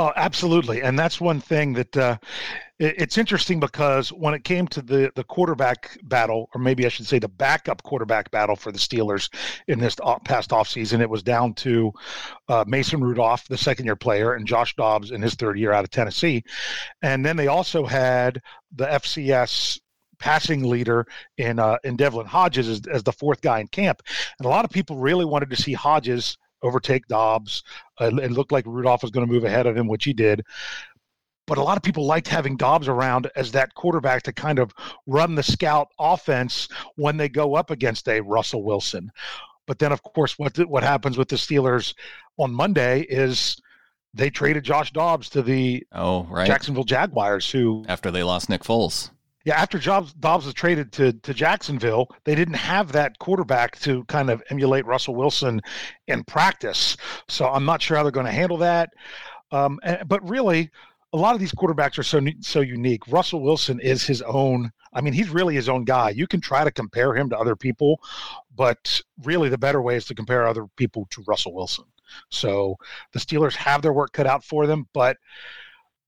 Oh, 0.00 0.14
absolutely, 0.16 0.80
and 0.80 0.98
that's 0.98 1.20
one 1.20 1.42
thing 1.42 1.74
that 1.74 1.94
uh, 1.94 2.16
it's 2.78 3.18
interesting 3.18 3.60
because 3.60 4.10
when 4.10 4.32
it 4.32 4.44
came 4.44 4.66
to 4.68 4.80
the 4.80 5.12
the 5.14 5.24
quarterback 5.24 5.98
battle, 6.04 6.48
or 6.54 6.60
maybe 6.62 6.86
I 6.86 6.88
should 6.88 7.06
say 7.06 7.18
the 7.18 7.28
backup 7.28 7.82
quarterback 7.82 8.30
battle 8.30 8.56
for 8.56 8.72
the 8.72 8.78
Steelers 8.78 9.28
in 9.68 9.78
this 9.78 9.96
past 10.24 10.52
offseason, 10.52 11.02
it 11.02 11.10
was 11.10 11.22
down 11.22 11.52
to 11.56 11.92
uh, 12.48 12.64
Mason 12.66 13.02
Rudolph, 13.02 13.46
the 13.48 13.58
second 13.58 13.84
year 13.84 13.94
player, 13.94 14.32
and 14.32 14.46
Josh 14.46 14.74
Dobbs 14.74 15.10
in 15.10 15.20
his 15.20 15.34
third 15.34 15.58
year 15.58 15.70
out 15.70 15.84
of 15.84 15.90
Tennessee, 15.90 16.44
and 17.02 17.22
then 17.22 17.36
they 17.36 17.48
also 17.48 17.84
had 17.84 18.40
the 18.74 18.86
FCS 18.86 19.80
passing 20.18 20.62
leader 20.62 21.06
in 21.36 21.58
uh, 21.58 21.76
in 21.84 21.96
Devlin 21.96 22.24
Hodges 22.24 22.70
as, 22.70 22.80
as 22.90 23.02
the 23.02 23.12
fourth 23.12 23.42
guy 23.42 23.60
in 23.60 23.66
camp, 23.66 24.00
and 24.38 24.46
a 24.46 24.48
lot 24.50 24.64
of 24.64 24.70
people 24.70 24.96
really 24.96 25.26
wanted 25.26 25.50
to 25.50 25.56
see 25.56 25.74
Hodges 25.74 26.38
overtake 26.62 27.06
Dobbs. 27.08 27.62
Uh, 28.00 28.10
it 28.16 28.32
looked 28.32 28.52
like 28.52 28.66
Rudolph 28.66 29.02
was 29.02 29.10
going 29.10 29.26
to 29.26 29.32
move 29.32 29.44
ahead 29.44 29.66
of 29.66 29.76
him, 29.76 29.88
which 29.88 30.04
he 30.04 30.12
did. 30.12 30.44
But 31.46 31.58
a 31.58 31.62
lot 31.62 31.76
of 31.76 31.82
people 31.82 32.06
liked 32.06 32.28
having 32.28 32.56
Dobbs 32.56 32.86
around 32.86 33.28
as 33.34 33.50
that 33.52 33.74
quarterback 33.74 34.22
to 34.22 34.32
kind 34.32 34.58
of 34.58 34.72
run 35.06 35.34
the 35.34 35.42
scout 35.42 35.88
offense 35.98 36.68
when 36.94 37.16
they 37.16 37.28
go 37.28 37.56
up 37.56 37.70
against 37.70 38.08
a 38.08 38.20
Russell 38.20 38.62
Wilson. 38.62 39.10
But 39.66 39.78
then, 39.78 39.92
of 39.92 40.02
course, 40.02 40.38
what 40.38 40.56
what 40.68 40.82
happens 40.82 41.18
with 41.18 41.28
the 41.28 41.36
Steelers 41.36 41.94
on 42.38 42.52
Monday 42.52 43.00
is 43.02 43.60
they 44.14 44.30
traded 44.30 44.64
Josh 44.64 44.92
Dobbs 44.92 45.28
to 45.30 45.42
the 45.42 45.84
oh 45.92 46.24
right 46.24 46.46
Jacksonville 46.46 46.84
Jaguars, 46.84 47.50
who 47.50 47.84
after 47.88 48.10
they 48.10 48.22
lost 48.22 48.48
Nick 48.48 48.62
Foles. 48.62 49.10
Yeah, 49.44 49.60
after 49.60 49.78
Jobs, 49.78 50.12
Dobbs 50.12 50.44
was 50.44 50.54
traded 50.54 50.92
to, 50.92 51.12
to 51.14 51.32
Jacksonville, 51.32 52.08
they 52.24 52.34
didn't 52.34 52.54
have 52.54 52.92
that 52.92 53.18
quarterback 53.18 53.78
to 53.80 54.04
kind 54.04 54.28
of 54.28 54.42
emulate 54.50 54.84
Russell 54.84 55.14
Wilson 55.14 55.62
in 56.08 56.24
practice. 56.24 56.96
So 57.28 57.48
I'm 57.48 57.64
not 57.64 57.80
sure 57.80 57.96
how 57.96 58.02
they're 58.02 58.12
going 58.12 58.26
to 58.26 58.32
handle 58.32 58.58
that. 58.58 58.90
Um, 59.50 59.80
and, 59.82 60.06
but 60.06 60.28
really, 60.28 60.70
a 61.12 61.16
lot 61.16 61.34
of 61.34 61.40
these 61.40 61.52
quarterbacks 61.52 61.98
are 61.98 62.02
so 62.02 62.20
so 62.40 62.60
unique. 62.60 63.08
Russell 63.08 63.40
Wilson 63.40 63.80
is 63.80 64.04
his 64.04 64.22
own. 64.22 64.70
I 64.92 65.00
mean, 65.00 65.12
he's 65.12 65.28
really 65.28 65.54
his 65.54 65.68
own 65.68 65.84
guy. 65.84 66.10
You 66.10 66.26
can 66.26 66.40
try 66.40 66.62
to 66.62 66.70
compare 66.70 67.16
him 67.16 67.30
to 67.30 67.38
other 67.38 67.56
people, 67.56 68.00
but 68.54 69.00
really, 69.24 69.48
the 69.48 69.58
better 69.58 69.82
way 69.82 69.96
is 69.96 70.04
to 70.06 70.14
compare 70.14 70.46
other 70.46 70.66
people 70.76 71.06
to 71.10 71.24
Russell 71.26 71.54
Wilson. 71.54 71.84
So 72.28 72.76
the 73.12 73.18
Steelers 73.18 73.54
have 73.54 73.82
their 73.82 73.92
work 73.92 74.12
cut 74.12 74.26
out 74.26 74.44
for 74.44 74.66
them, 74.66 74.86
but 74.92 75.16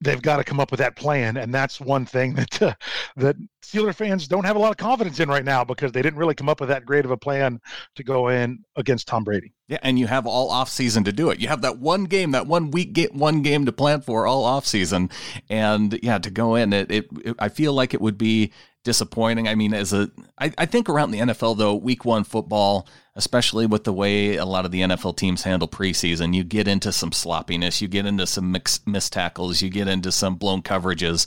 they've 0.03 0.21
got 0.21 0.39
to 0.39 0.45
come 0.45 0.61
up 0.61 0.71
with 0.71 0.79
that 0.79 0.97
plan, 0.97 1.37
and 1.37 1.55
that's 1.55 1.81
one 1.81 2.05
thing 2.05 2.35
that 2.37 2.63
uh, 2.63 2.75
that 3.17 3.37
Steeler 3.63 3.95
fans 3.95 4.27
don't 4.29 4.45
have 4.45 4.57
a 4.57 4.59
lot 4.59 4.71
of 4.71 4.77
confidence 4.77 5.21
in 5.21 5.29
right 5.29 5.45
now 5.45 5.65
because 5.65 5.93
they 5.93 6.03
didn't 6.03 6.19
really 6.19 6.35
come 6.35 6.49
up 6.49 6.61
with 6.61 6.69
that 6.69 6.85
great 6.85 7.05
of 7.05 7.11
a 7.11 7.17
plan 7.17 7.61
to 7.97 8.05
go 8.05 8.29
in 8.29 8.65
against 8.77 9.07
Tom 9.07 9.25
Brady. 9.25 9.53
Yeah, 9.69 9.79
and 9.83 9.99
you 9.99 10.07
have 10.07 10.27
all 10.27 10.51
off 10.51 10.69
season 10.69 11.05
to 11.05 11.13
do 11.13 11.31
it. 11.31 11.39
You 11.39 11.49
have 11.49 11.63
that 11.63 11.79
one 11.79 12.05
game, 12.05 12.33
that 12.33 12.47
one 12.47 12.71
week, 12.71 12.93
get 12.93 13.15
one 13.15 13.43
game 13.43 13.65
to 13.67 13.73
plan 13.73 14.01
for 14.01 14.27
all 14.27 14.45
off 14.45 14.67
season, 14.67 15.11
and 15.49 15.99
yeah, 16.03 16.19
to 16.19 16.31
go 16.31 16.57
in 16.57 16.73
it, 16.73 16.91
it, 16.91 17.07
it 17.25 17.37
I 17.39 17.49
feel 17.49 17.73
like 17.73 17.95
it 17.95 18.01
would 18.01 18.19
be 18.19 18.53
disappointing. 18.85 19.49
I 19.49 19.55
mean, 19.55 19.75
as 19.75 19.93
a, 19.93 20.11
I, 20.39 20.53
I 20.59 20.67
think 20.67 20.89
around 20.89 21.11
the 21.11 21.21
NFL 21.21 21.57
though, 21.57 21.75
week 21.75 22.05
one 22.05 22.25
football, 22.25 22.89
especially 23.15 23.67
with 23.67 23.85
the 23.85 23.93
way 23.93 24.37
a 24.37 24.45
lot 24.45 24.65
of 24.65 24.71
the 24.71 24.81
NFL 24.81 25.17
teams 25.17 25.43
handle 25.43 25.69
preseason, 25.69 26.35
you 26.35 26.45
get 26.45 26.67
into 26.67 26.93
some 26.93 27.13
sloppiness, 27.13 27.81
you 27.81 27.89
get 27.89 28.07
into 28.07 28.27
some 28.27 28.53
mix, 28.53 28.81
missed 28.87 29.13
tackles, 29.13 29.63
you 29.63 29.71
get 29.71 29.89
into 29.89 30.11
some 30.11 30.37
blown 30.37 30.63
coverages. 30.63 31.27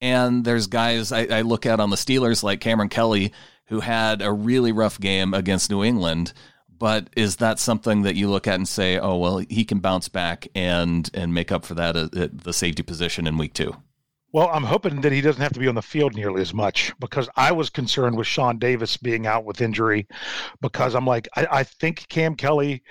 And 0.00 0.44
there's 0.44 0.66
guys 0.66 1.12
I, 1.12 1.24
I 1.24 1.40
look 1.42 1.66
at 1.66 1.80
on 1.80 1.90
the 1.90 1.96
Steelers 1.96 2.42
like 2.42 2.60
Kameron 2.60 2.90
Kelly, 2.90 3.32
who 3.66 3.80
had 3.80 4.22
a 4.22 4.32
really 4.32 4.72
rough 4.72 4.98
game 4.98 5.34
against 5.34 5.70
New 5.70 5.84
England. 5.84 6.32
But 6.78 7.10
is 7.14 7.36
that 7.36 7.58
something 7.58 8.02
that 8.02 8.16
you 8.16 8.30
look 8.30 8.46
at 8.46 8.54
and 8.54 8.66
say, 8.66 8.98
oh 8.98 9.16
well, 9.16 9.38
he 9.38 9.64
can 9.64 9.80
bounce 9.80 10.08
back 10.08 10.48
and 10.54 11.08
and 11.12 11.34
make 11.34 11.52
up 11.52 11.66
for 11.66 11.74
that 11.74 11.94
at 11.94 12.42
the 12.42 12.52
safety 12.54 12.82
position 12.82 13.26
in 13.26 13.36
week 13.36 13.52
two? 13.52 13.74
Well, 14.32 14.48
I'm 14.52 14.64
hoping 14.64 15.00
that 15.00 15.12
he 15.12 15.20
doesn't 15.20 15.42
have 15.42 15.52
to 15.54 15.60
be 15.60 15.66
on 15.66 15.74
the 15.74 15.82
field 15.82 16.14
nearly 16.14 16.40
as 16.40 16.54
much 16.54 16.92
because 17.00 17.28
I 17.36 17.50
was 17.50 17.68
concerned 17.68 18.16
with 18.16 18.26
Sean 18.26 18.58
Davis 18.58 18.96
being 18.96 19.26
out 19.26 19.44
with 19.44 19.60
injury 19.60 20.06
because 20.60 20.94
I'm 20.94 21.06
like, 21.06 21.28
I, 21.36 21.46
I 21.50 21.62
think 21.64 22.06
Cam 22.08 22.36
Kelly 22.36 22.82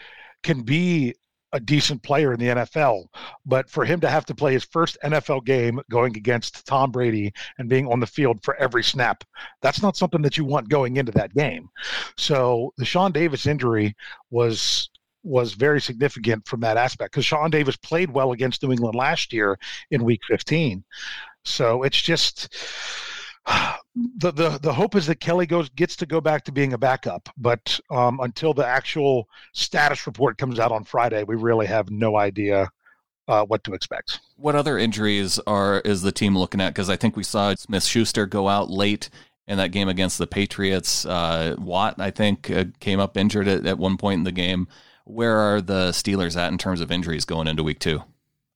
can 0.43 0.61
be 0.61 1.15
a 1.51 1.59
decent 1.59 2.03
player 2.03 2.33
in 2.33 2.39
the 2.39 2.47
NFL, 2.47 3.05
but 3.45 3.69
for 3.69 3.83
him 3.83 3.99
to 4.01 4.09
have 4.09 4.25
to 4.25 4.35
play 4.35 4.53
his 4.53 4.65
first 4.65 4.97
NFL 5.03 5.45
game 5.45 5.79
going 5.89 6.15
against 6.15 6.67
Tom 6.67 6.91
Brady 6.91 7.33
and 7.57 7.69
being 7.69 7.87
on 7.87 7.99
the 7.99 8.05
field 8.05 8.43
for 8.43 8.55
every 8.57 8.83
snap, 8.83 9.23
that's 9.61 9.81
not 9.81 9.97
something 9.97 10.21
that 10.21 10.37
you 10.37 10.45
want 10.45 10.69
going 10.69 10.97
into 10.97 11.11
that 11.13 11.33
game. 11.33 11.69
So 12.17 12.73
the 12.77 12.85
Sean 12.85 13.11
Davis 13.11 13.47
injury 13.47 13.95
was 14.29 14.89
was 15.23 15.53
very 15.53 15.81
significant 15.81 16.47
from 16.47 16.61
that 16.61 16.77
aspect 16.77 17.11
because 17.11 17.25
Sean 17.25 17.49
Davis 17.49 17.75
played 17.75 18.09
well 18.09 18.31
against 18.31 18.63
New 18.63 18.71
England 18.71 18.95
last 18.95 19.33
year 19.33 19.59
in 19.91 20.05
Week 20.05 20.21
15. 20.27 20.83
So 21.45 21.83
it's 21.83 22.01
just 22.01 22.53
the 23.95 24.31
the 24.31 24.59
the 24.61 24.73
hope 24.73 24.95
is 24.95 25.07
that 25.07 25.19
Kelly 25.19 25.45
goes 25.45 25.69
gets 25.69 25.95
to 25.97 26.05
go 26.05 26.21
back 26.21 26.43
to 26.45 26.51
being 26.51 26.73
a 26.73 26.77
backup, 26.77 27.29
but 27.37 27.79
um, 27.89 28.19
until 28.21 28.53
the 28.53 28.65
actual 28.65 29.27
status 29.53 30.05
report 30.07 30.37
comes 30.37 30.59
out 30.59 30.71
on 30.71 30.83
Friday, 30.83 31.23
we 31.23 31.35
really 31.35 31.67
have 31.67 31.89
no 31.89 32.17
idea 32.17 32.69
uh, 33.27 33.45
what 33.45 33.63
to 33.63 33.73
expect. 33.73 34.19
What 34.35 34.55
other 34.55 34.77
injuries 34.77 35.39
are 35.45 35.81
is 35.81 36.01
the 36.01 36.11
team 36.11 36.37
looking 36.37 36.61
at? 36.61 36.69
Because 36.69 36.89
I 36.89 36.95
think 36.95 37.15
we 37.15 37.23
saw 37.23 37.53
Smith 37.55 37.83
Schuster 37.83 38.25
go 38.25 38.47
out 38.47 38.69
late 38.69 39.09
in 39.47 39.57
that 39.57 39.71
game 39.71 39.89
against 39.89 40.17
the 40.17 40.27
Patriots. 40.27 41.05
Uh, 41.05 41.55
Watt, 41.57 41.99
I 41.99 42.11
think, 42.11 42.49
uh, 42.49 42.65
came 42.79 42.99
up 42.99 43.17
injured 43.17 43.47
at, 43.47 43.65
at 43.65 43.77
one 43.77 43.97
point 43.97 44.19
in 44.19 44.23
the 44.23 44.31
game. 44.31 44.67
Where 45.05 45.37
are 45.37 45.61
the 45.61 45.89
Steelers 45.89 46.37
at 46.37 46.51
in 46.51 46.57
terms 46.57 46.81
of 46.81 46.91
injuries 46.91 47.25
going 47.25 47.47
into 47.47 47.63
week 47.63 47.79
two? 47.79 48.03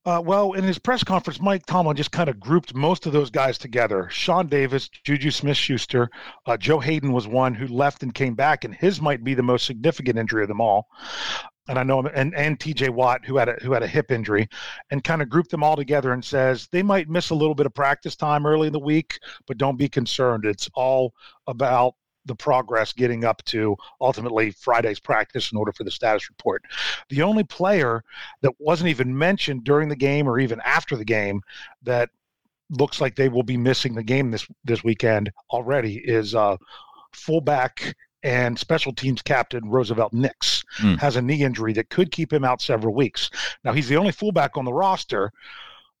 Uh, 0.06 0.20
well, 0.22 0.52
in 0.52 0.64
his 0.64 0.78
press 0.78 1.02
conference, 1.02 1.40
Mike 1.40 1.64
Tomlin 1.64 1.96
just 1.96 2.12
kind 2.12 2.28
of 2.28 2.38
grouped 2.38 2.74
most 2.74 3.06
of 3.06 3.12
those 3.14 3.30
guys 3.30 3.56
together. 3.56 4.06
Sean 4.10 4.46
Davis, 4.48 4.90
Juju 4.90 5.30
Smith 5.30 5.56
Schuster, 5.56 6.10
uh, 6.44 6.58
Joe 6.58 6.78
Haden 6.78 7.10
was 7.10 7.26
one 7.26 7.54
who 7.54 7.66
left 7.68 8.02
and 8.02 8.12
came 8.14 8.34
back, 8.34 8.64
and 8.64 8.74
his 8.74 9.00
might 9.00 9.24
be 9.24 9.32
the 9.32 9.42
most 9.42 9.64
significant 9.64 10.18
injury 10.18 10.42
of 10.42 10.48
them 10.48 10.60
all. 10.60 10.88
And 11.68 11.78
I 11.78 11.84
know 11.84 12.00
him, 12.00 12.10
and, 12.14 12.34
and 12.34 12.58
TJ 12.58 12.90
Watt, 12.90 13.24
who 13.24 13.38
had 13.38 13.48
a 13.48 13.54
who 13.62 13.72
had 13.72 13.82
a 13.82 13.86
hip 13.86 14.10
injury, 14.10 14.46
and 14.90 15.02
kind 15.02 15.22
of 15.22 15.30
grouped 15.30 15.50
them 15.50 15.64
all 15.64 15.76
together 15.76 16.12
and 16.12 16.22
says 16.22 16.68
they 16.70 16.82
might 16.82 17.08
miss 17.08 17.30
a 17.30 17.34
little 17.34 17.54
bit 17.54 17.64
of 17.64 17.72
practice 17.72 18.14
time 18.14 18.44
early 18.44 18.66
in 18.66 18.74
the 18.74 18.78
week, 18.78 19.18
but 19.46 19.56
don't 19.56 19.78
be 19.78 19.88
concerned. 19.88 20.44
It's 20.44 20.68
all 20.74 21.14
about 21.46 21.94
the 22.26 22.34
progress 22.34 22.92
getting 22.92 23.24
up 23.24 23.42
to 23.44 23.76
ultimately 24.00 24.50
Friday's 24.50 25.00
practice 25.00 25.52
in 25.52 25.58
order 25.58 25.72
for 25.72 25.84
the 25.84 25.90
status 25.90 26.28
report. 26.28 26.62
The 27.08 27.22
only 27.22 27.44
player 27.44 28.02
that 28.42 28.52
wasn't 28.58 28.90
even 28.90 29.16
mentioned 29.16 29.64
during 29.64 29.88
the 29.88 29.96
game 29.96 30.28
or 30.28 30.38
even 30.38 30.60
after 30.64 30.96
the 30.96 31.04
game 31.04 31.42
that 31.82 32.10
looks 32.70 33.00
like 33.00 33.14
they 33.14 33.28
will 33.28 33.42
be 33.42 33.56
missing 33.56 33.94
the 33.94 34.02
game 34.02 34.30
this 34.30 34.46
this 34.64 34.82
weekend 34.82 35.30
already 35.50 35.96
is 35.98 36.34
uh, 36.34 36.56
fullback 37.12 37.94
and 38.22 38.58
special 38.58 38.92
teams 38.92 39.20
captain 39.20 39.68
Roosevelt 39.68 40.14
Nix 40.14 40.64
mm. 40.78 40.98
has 40.98 41.16
a 41.16 41.22
knee 41.22 41.42
injury 41.42 41.74
that 41.74 41.90
could 41.90 42.10
keep 42.10 42.32
him 42.32 42.42
out 42.42 42.62
several 42.62 42.94
weeks. 42.94 43.30
Now 43.64 43.72
he's 43.74 43.88
the 43.88 43.98
only 43.98 44.12
fullback 44.12 44.56
on 44.56 44.64
the 44.64 44.72
roster, 44.72 45.30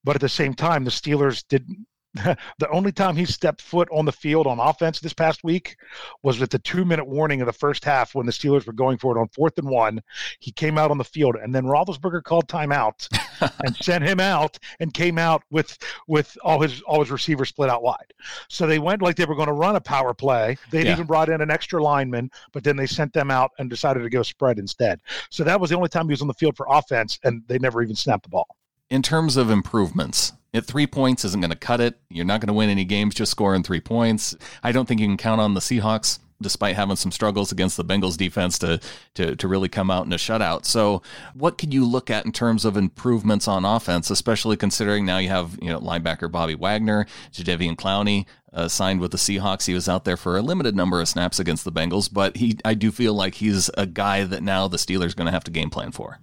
but 0.04 0.14
at 0.16 0.22
the 0.22 0.28
same 0.28 0.54
time, 0.54 0.84
the 0.84 0.90
Steelers 0.90 1.44
did 1.48 1.68
the 2.58 2.70
only 2.70 2.92
time 2.92 3.16
he 3.16 3.24
stepped 3.24 3.60
foot 3.60 3.88
on 3.90 4.04
the 4.04 4.12
field 4.12 4.46
on 4.46 4.60
offense 4.60 5.00
this 5.00 5.12
past 5.12 5.42
week 5.42 5.76
was 6.22 6.38
with 6.38 6.50
the 6.50 6.60
two 6.60 6.84
minute 6.84 7.06
warning 7.06 7.40
of 7.40 7.46
the 7.46 7.52
first 7.52 7.84
half 7.84 8.14
when 8.14 8.24
the 8.24 8.32
Steelers 8.32 8.66
were 8.66 8.72
going 8.72 8.98
for 8.98 9.16
it 9.16 9.20
on 9.20 9.26
fourth 9.28 9.58
and 9.58 9.68
one. 9.68 10.00
He 10.38 10.52
came 10.52 10.78
out 10.78 10.92
on 10.92 10.98
the 10.98 11.04
field, 11.04 11.34
and 11.34 11.52
then 11.52 11.64
Roethlisberger 11.64 12.22
called 12.22 12.46
timeout 12.46 13.08
and 13.64 13.76
sent 13.76 14.04
him 14.04 14.20
out, 14.20 14.58
and 14.78 14.94
came 14.94 15.18
out 15.18 15.42
with 15.50 15.76
with 16.06 16.36
all 16.44 16.60
his 16.60 16.82
all 16.82 17.00
his 17.00 17.10
receivers 17.10 17.48
split 17.48 17.68
out 17.68 17.82
wide. 17.82 18.12
So 18.48 18.66
they 18.66 18.78
went 18.78 19.02
like 19.02 19.16
they 19.16 19.24
were 19.24 19.34
going 19.34 19.48
to 19.48 19.52
run 19.52 19.74
a 19.74 19.80
power 19.80 20.14
play. 20.14 20.56
They'd 20.70 20.86
yeah. 20.86 20.92
even 20.92 21.06
brought 21.06 21.28
in 21.28 21.40
an 21.40 21.50
extra 21.50 21.82
lineman, 21.82 22.30
but 22.52 22.62
then 22.62 22.76
they 22.76 22.86
sent 22.86 23.12
them 23.12 23.30
out 23.30 23.50
and 23.58 23.68
decided 23.68 24.04
to 24.04 24.10
go 24.10 24.22
spread 24.22 24.60
instead. 24.60 25.00
So 25.30 25.42
that 25.42 25.60
was 25.60 25.70
the 25.70 25.76
only 25.76 25.88
time 25.88 26.06
he 26.06 26.12
was 26.12 26.22
on 26.22 26.28
the 26.28 26.34
field 26.34 26.56
for 26.56 26.66
offense, 26.70 27.18
and 27.24 27.42
they 27.48 27.58
never 27.58 27.82
even 27.82 27.96
snapped 27.96 28.22
the 28.22 28.28
ball. 28.28 28.46
In 28.90 29.02
terms 29.02 29.36
of 29.36 29.50
improvements, 29.50 30.32
at 30.54 30.66
three 30.66 30.86
points 30.86 31.24
isn't 31.24 31.40
going 31.40 31.50
to 31.50 31.56
cut 31.56 31.80
it. 31.80 31.98
You're 32.08 32.24
not 32.24 32.40
going 32.40 32.48
to 32.48 32.54
win 32.54 32.70
any 32.70 32.84
games 32.84 33.14
just 33.14 33.32
scoring 33.32 33.62
three 33.62 33.80
points. 33.80 34.36
I 34.62 34.72
don't 34.72 34.86
think 34.86 35.00
you 35.00 35.06
can 35.06 35.16
count 35.16 35.40
on 35.40 35.54
the 35.54 35.60
Seahawks, 35.60 36.20
despite 36.40 36.76
having 36.76 36.94
some 36.94 37.10
struggles 37.10 37.50
against 37.50 37.76
the 37.76 37.84
Bengals 37.84 38.16
defense, 38.16 38.58
to 38.60 38.78
to 39.14 39.34
to 39.34 39.48
really 39.48 39.68
come 39.68 39.90
out 39.90 40.06
in 40.06 40.12
a 40.12 40.16
shutout. 40.16 40.64
So, 40.64 41.02
what 41.34 41.58
could 41.58 41.74
you 41.74 41.84
look 41.84 42.10
at 42.10 42.24
in 42.24 42.30
terms 42.30 42.64
of 42.64 42.76
improvements 42.76 43.48
on 43.48 43.64
offense, 43.64 44.10
especially 44.10 44.56
considering 44.56 45.04
now 45.04 45.18
you 45.18 45.28
have 45.28 45.58
you 45.60 45.70
know 45.70 45.80
linebacker 45.80 46.30
Bobby 46.30 46.54
Wagner, 46.54 47.06
Jadeveon 47.32 47.76
Clowney. 47.76 48.26
Uh, 48.52 48.68
signed 48.68 49.00
with 49.00 49.10
the 49.10 49.18
Seahawks. 49.18 49.66
He 49.66 49.74
was 49.74 49.88
out 49.88 50.04
there 50.04 50.16
for 50.16 50.36
a 50.36 50.40
limited 50.40 50.76
number 50.76 51.00
of 51.00 51.08
snaps 51.08 51.40
against 51.40 51.64
the 51.64 51.72
Bengals, 51.72 52.08
but 52.08 52.36
he 52.36 52.56
I 52.64 52.74
do 52.74 52.92
feel 52.92 53.12
like 53.12 53.34
he's 53.34 53.68
a 53.76 53.84
guy 53.84 54.22
that 54.22 54.44
now 54.44 54.68
the 54.68 54.76
Steelers 54.76 55.16
going 55.16 55.26
to 55.26 55.32
have 55.32 55.42
to 55.42 55.50
game 55.50 55.70
plan 55.70 55.90
for. 55.90 56.20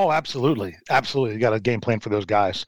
Oh, 0.00 0.12
absolutely, 0.12 0.76
absolutely. 0.90 1.34
You 1.34 1.40
got 1.40 1.54
a 1.54 1.58
game 1.58 1.80
plan 1.80 1.98
for 1.98 2.08
those 2.08 2.24
guys. 2.24 2.64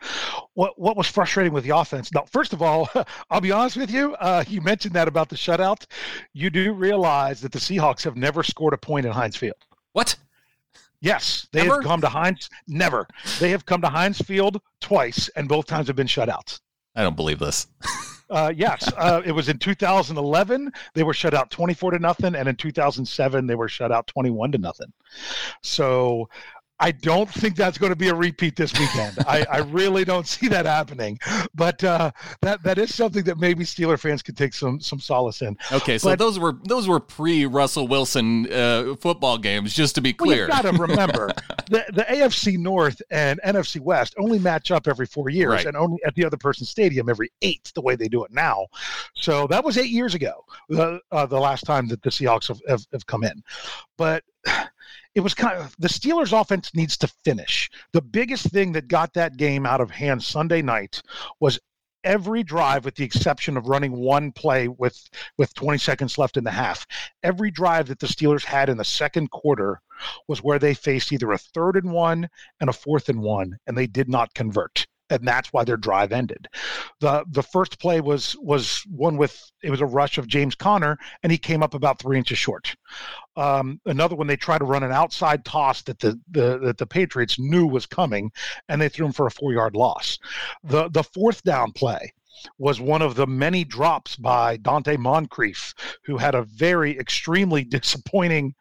What 0.55 0.77
what 0.77 0.97
was 0.97 1.07
frustrating 1.07 1.53
with 1.53 1.63
the 1.63 1.71
offense? 1.71 2.13
Now, 2.13 2.25
first 2.25 2.53
of 2.53 2.61
all, 2.61 2.91
I'll 3.31 3.41
be 3.41 3.53
honest 3.53 3.77
with 3.77 3.89
you. 3.89 4.15
Uh, 4.15 4.43
you 4.49 4.61
mentioned 4.61 4.95
that 4.95 5.07
about 5.07 5.29
the 5.29 5.37
shutout. 5.37 5.87
You 6.33 6.51
do 6.51 6.73
realize 6.73 7.41
that 7.43 7.53
the 7.53 7.61
Seahawks 7.61 8.03
have 8.03 8.17
never 8.17 8.43
scored 8.43 8.75
a 8.75 8.79
point 8.79 9.07
in 9.07 9.13
Heinz 9.13 9.37
Field. 9.37 9.55
What? 9.93 10.17
Yes, 11.01 11.47
they 11.53 11.67
have 11.67 11.85
come 11.85 12.01
to 12.01 12.09
Heinz. 12.09 12.51
Never. 12.67 13.07
They 13.39 13.51
have 13.51 13.65
come 13.65 13.81
to 13.83 13.89
Heinz 13.89 14.19
Field 14.19 14.61
twice, 14.81 15.31
and 15.37 15.49
both 15.49 15.67
times 15.67 15.87
have 15.87 15.95
been 15.95 16.09
shutouts. 16.09 16.59
I 16.97 17.05
don't 17.05 17.17
believe 17.17 17.39
this. 17.39 17.69
Uh, 18.31 18.53
yes, 18.55 18.89
uh, 18.97 19.21
it 19.25 19.33
was 19.33 19.49
in 19.49 19.59
2011. 19.59 20.71
They 20.95 21.03
were 21.03 21.13
shut 21.13 21.35
out 21.35 21.51
24 21.51 21.93
to 21.93 21.99
nothing, 21.99 22.37
and 22.37 22.49
in 22.49 22.55
2007 22.55 23.47
they 23.47 23.57
were 23.57 23.69
shut 23.69 23.91
out 23.91 24.07
21 24.07 24.53
to 24.53 24.59
nothing. 24.59 24.93
So 25.63 26.29
I 26.81 26.93
don't 26.93 27.29
think 27.29 27.57
that's 27.57 27.77
going 27.77 27.91
to 27.91 27.97
be 27.97 28.09
a 28.09 28.15
repeat 28.15 28.57
this 28.57 28.73
weekend. 28.73 29.19
I, 29.27 29.47
I, 29.51 29.59
really 29.59 30.03
don't 30.05 30.27
see 30.27 30.49
that 30.49 30.65
happening. 30.65 31.19
But 31.55 31.85
uh, 31.85 32.11
that 32.41 32.63
that 32.63 32.79
is 32.79 32.95
something 32.95 33.23
that 33.25 33.39
maybe 33.39 33.65
Steeler 33.65 33.99
fans 33.99 34.23
could 34.23 34.37
take 34.37 34.55
some 34.55 34.81
some 34.81 34.99
solace 34.99 35.43
in. 35.43 35.57
Okay, 35.71 35.99
so 35.99 36.11
but, 36.11 36.19
those 36.19 36.39
were 36.39 36.57
those 36.65 36.89
were 36.89 36.99
pre 36.99 37.45
Russell 37.45 37.87
Wilson 37.87 38.51
uh, 38.51 38.97
football 38.97 39.37
games. 39.37 39.75
Just 39.75 39.95
to 39.97 40.01
be 40.01 40.15
clear, 40.15 40.49
well, 40.49 40.57
you 40.57 40.63
got 40.63 40.73
to 40.73 40.83
remember 40.83 41.31
the 41.69 41.85
the 41.93 42.05
AFC 42.05 42.59
North 42.59 43.03
and 43.11 43.39
NFC 43.45 43.81
West 43.81 44.15
only 44.19 44.39
match 44.39 44.71
up 44.71 44.89
every 44.89 45.07
four 45.07 45.29
years, 45.29 45.53
right. 45.53 45.67
and 45.67 45.77
only 45.77 45.99
at 46.07 46.15
the 46.15 46.25
other 46.25 46.39
person's 46.39 46.71
stadium 46.71 47.11
every 47.11 47.31
eight, 47.43 47.71
the 47.75 47.83
way 47.83 47.95
they 47.95 48.09
do 48.09 48.25
it 48.25 48.33
now. 48.33 48.67
So 49.15 49.47
that 49.49 49.63
was 49.63 49.77
eight 49.77 49.91
years 49.91 50.15
ago, 50.15 50.45
the 50.71 51.01
uh, 51.13 51.27
the 51.27 51.39
last 51.39 51.65
time 51.65 51.89
that 51.89 52.03
the 52.03 52.11
Seahawks 52.11 52.49
have, 52.49 52.61
have, 52.69 52.87
have 52.93 53.07
come 53.07 53.25
in. 53.25 53.43
But 53.99 54.25
it 55.15 55.21
was 55.21 55.35
kind 55.35 55.59
of 55.59 55.75
the 55.79 55.89
Steelers' 55.89 56.39
offense 56.39 56.71
needs 56.75 56.97
to 56.99 57.09
finish. 57.25 57.71
The 57.93 58.03
biggest 58.03 58.47
thing 58.51 58.73
that 58.73 58.89
got 58.89 59.13
that 59.15 59.37
game 59.37 59.67
out 59.67 59.81
of 59.81 59.91
hand 59.91 60.23
Sunday 60.23 60.63
night 60.63 61.03
was 61.41 61.59
every 62.05 62.43
drive 62.43 62.85
with 62.85 62.95
the 62.95 63.05
exception 63.05 63.57
of 63.57 63.69
running 63.69 63.97
one 63.97 64.33
play 64.33 64.69
with 64.69 65.09
with 65.37 65.53
20 65.55 65.79
seconds 65.79 66.17
left 66.17 66.37
in 66.37 66.45
the 66.45 66.51
half 66.51 66.87
every 67.23 67.51
drive 67.51 67.87
that 67.87 67.99
the 67.99 68.07
steelers 68.07 68.45
had 68.45 68.69
in 68.69 68.79
the 68.79 68.85
second 68.85 69.31
quarter 69.31 69.81
was 70.27 70.43
where 70.43 70.59
they 70.59 70.73
faced 70.73 71.13
either 71.13 71.31
a 71.33 71.39
third 71.39 71.77
and 71.77 71.93
one 71.93 72.29
and 72.61 72.71
a 72.71 72.73
fourth 72.73 73.11
and 73.11 73.21
one 73.21 73.57
and 73.67 73.77
they 73.77 73.87
did 73.87 74.09
not 74.09 74.33
convert 74.33 74.87
and 75.11 75.27
that's 75.27 75.53
why 75.53 75.65
their 75.65 75.77
drive 75.77 76.13
ended. 76.13 76.49
the 77.01 77.25
The 77.31 77.43
first 77.43 77.79
play 77.79 78.01
was 78.01 78.37
was 78.39 78.83
one 78.89 79.17
with 79.17 79.51
it 79.63 79.71
was 79.71 79.81
a 79.81 79.87
rush 79.87 80.19
of 80.19 80.27
James 80.27 80.55
Conner, 80.55 80.97
and 81.23 81.31
he 81.31 81.39
came 81.39 81.63
up 81.63 81.75
about 81.75 81.99
three 81.99 82.19
inches 82.19 82.39
short. 82.39 82.75
Um, 83.37 83.81
another 83.87 84.17
one 84.17 84.27
they 84.27 84.37
tried 84.37 84.59
to 84.59 84.65
run 84.65 84.83
an 84.83 84.93
outside 84.93 85.45
toss 85.45 85.83
that 85.83 85.99
the, 85.99 86.19
the 86.31 86.59
that 86.59 86.79
the 86.79 86.87
Patriots 86.87 87.39
knew 87.39 87.67
was 87.67 87.87
coming, 87.87 88.31
and 88.69 88.81
they 88.81 88.89
threw 88.89 89.07
him 89.07 89.13
for 89.13 89.27
a 89.27 89.31
four 89.31 89.53
yard 89.53 89.75
loss. 89.75 90.19
the 90.65 90.89
The 90.91 91.05
fourth 91.05 91.43
down 91.43 91.73
play 91.73 92.13
was 92.59 92.81
one 92.81 93.03
of 93.03 93.15
the 93.15 93.27
many 93.27 93.65
drops 93.65 94.17
by 94.17 94.57
Donte 94.59 94.97
Moncrief, 94.99 95.75
who 96.05 96.17
had 96.17 96.35
a 96.35 96.43
very 96.43 96.99
extremely 96.99 97.65
disappointing 97.77 98.55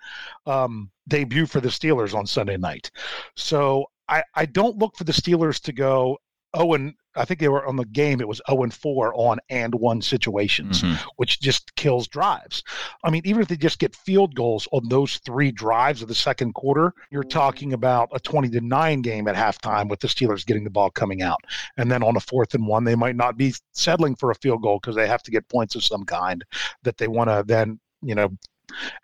um, 0.46 0.91
debut 1.08 1.46
for 1.46 1.62
the 1.62 1.70
Steelers 1.70 2.13
on 2.13 2.25
Sunday 2.25 2.58
night. 2.58 2.91
So 3.36 3.86
I, 4.08 4.24
I 4.36 4.46
don't 4.46 4.77
look 4.77 4.98
for 4.98 5.03
the 5.03 5.12
Steelers 5.12 5.60
to 5.62 5.72
go, 5.72 6.18
oh 6.53 6.74
and 6.74 6.94
I 7.15 7.25
think 7.25 7.39
they 7.39 7.50
were 7.50 7.65
on 7.65 7.75
the 7.75 7.86
game. 7.86 8.22
It 8.22 8.27
was 8.27 8.41
zero 8.48 8.60
oh 8.60 8.63
and 8.63 8.74
four 8.74 9.13
on 9.15 9.39
and 9.50 9.74
one 9.75 10.01
situations, 10.01 10.82
mm-hmm. 10.82 10.96
which 11.18 11.41
just 11.41 11.75
kills 11.75 12.08
drives. 12.08 12.63
I 13.03 13.10
mean, 13.10 13.24
even 13.25 13.41
if 13.41 13.48
they 13.48 13.58
just 13.58 13.79
get 13.79 13.96
field 13.96 14.36
goals 14.36 14.68
on 14.72 14.88
those 14.88 15.18
three 15.18 15.51
drives 15.51 16.01
of 16.01 16.08
the 16.08 16.15
second 16.15 16.53
quarter, 16.53 16.94
you're 17.12 17.24
talking 17.24 17.74
about 17.74 18.10
a 18.13 18.20
twenty 18.20 18.50
to 18.50 18.62
nine 18.62 19.01
game 19.01 19.27
at 19.27 19.36
halftime 19.36 19.89
with 19.89 20.00
the 20.00 20.08
Steelers 20.08 20.46
getting 20.46 20.63
the 20.63 20.70
ball 20.70 20.91
coming 20.91 21.22
out, 21.22 21.41
and 21.77 21.91
then 21.91 22.03
on 22.03 22.15
a 22.15 22.22
fourth 22.22 22.53
and 22.53 22.68
one, 22.68 22.84
they 22.84 22.96
might 22.96 23.15
not 23.15 23.38
be 23.38 23.53
settling 23.74 24.15
for 24.15 24.32
a 24.32 24.36
field 24.36 24.62
goal 24.62 24.79
because 24.82 24.96
they 24.96 25.08
have 25.08 25.24
to 25.24 25.32
get 25.32 25.50
points 25.50 25.75
of 25.75 25.84
some 25.84 26.06
kind 26.06 26.46
that 26.84 26.98
they 26.98 27.08
want 27.08 27.29
to 27.29 27.44
then 27.46 27.79
you 28.01 28.15
know 28.15 28.29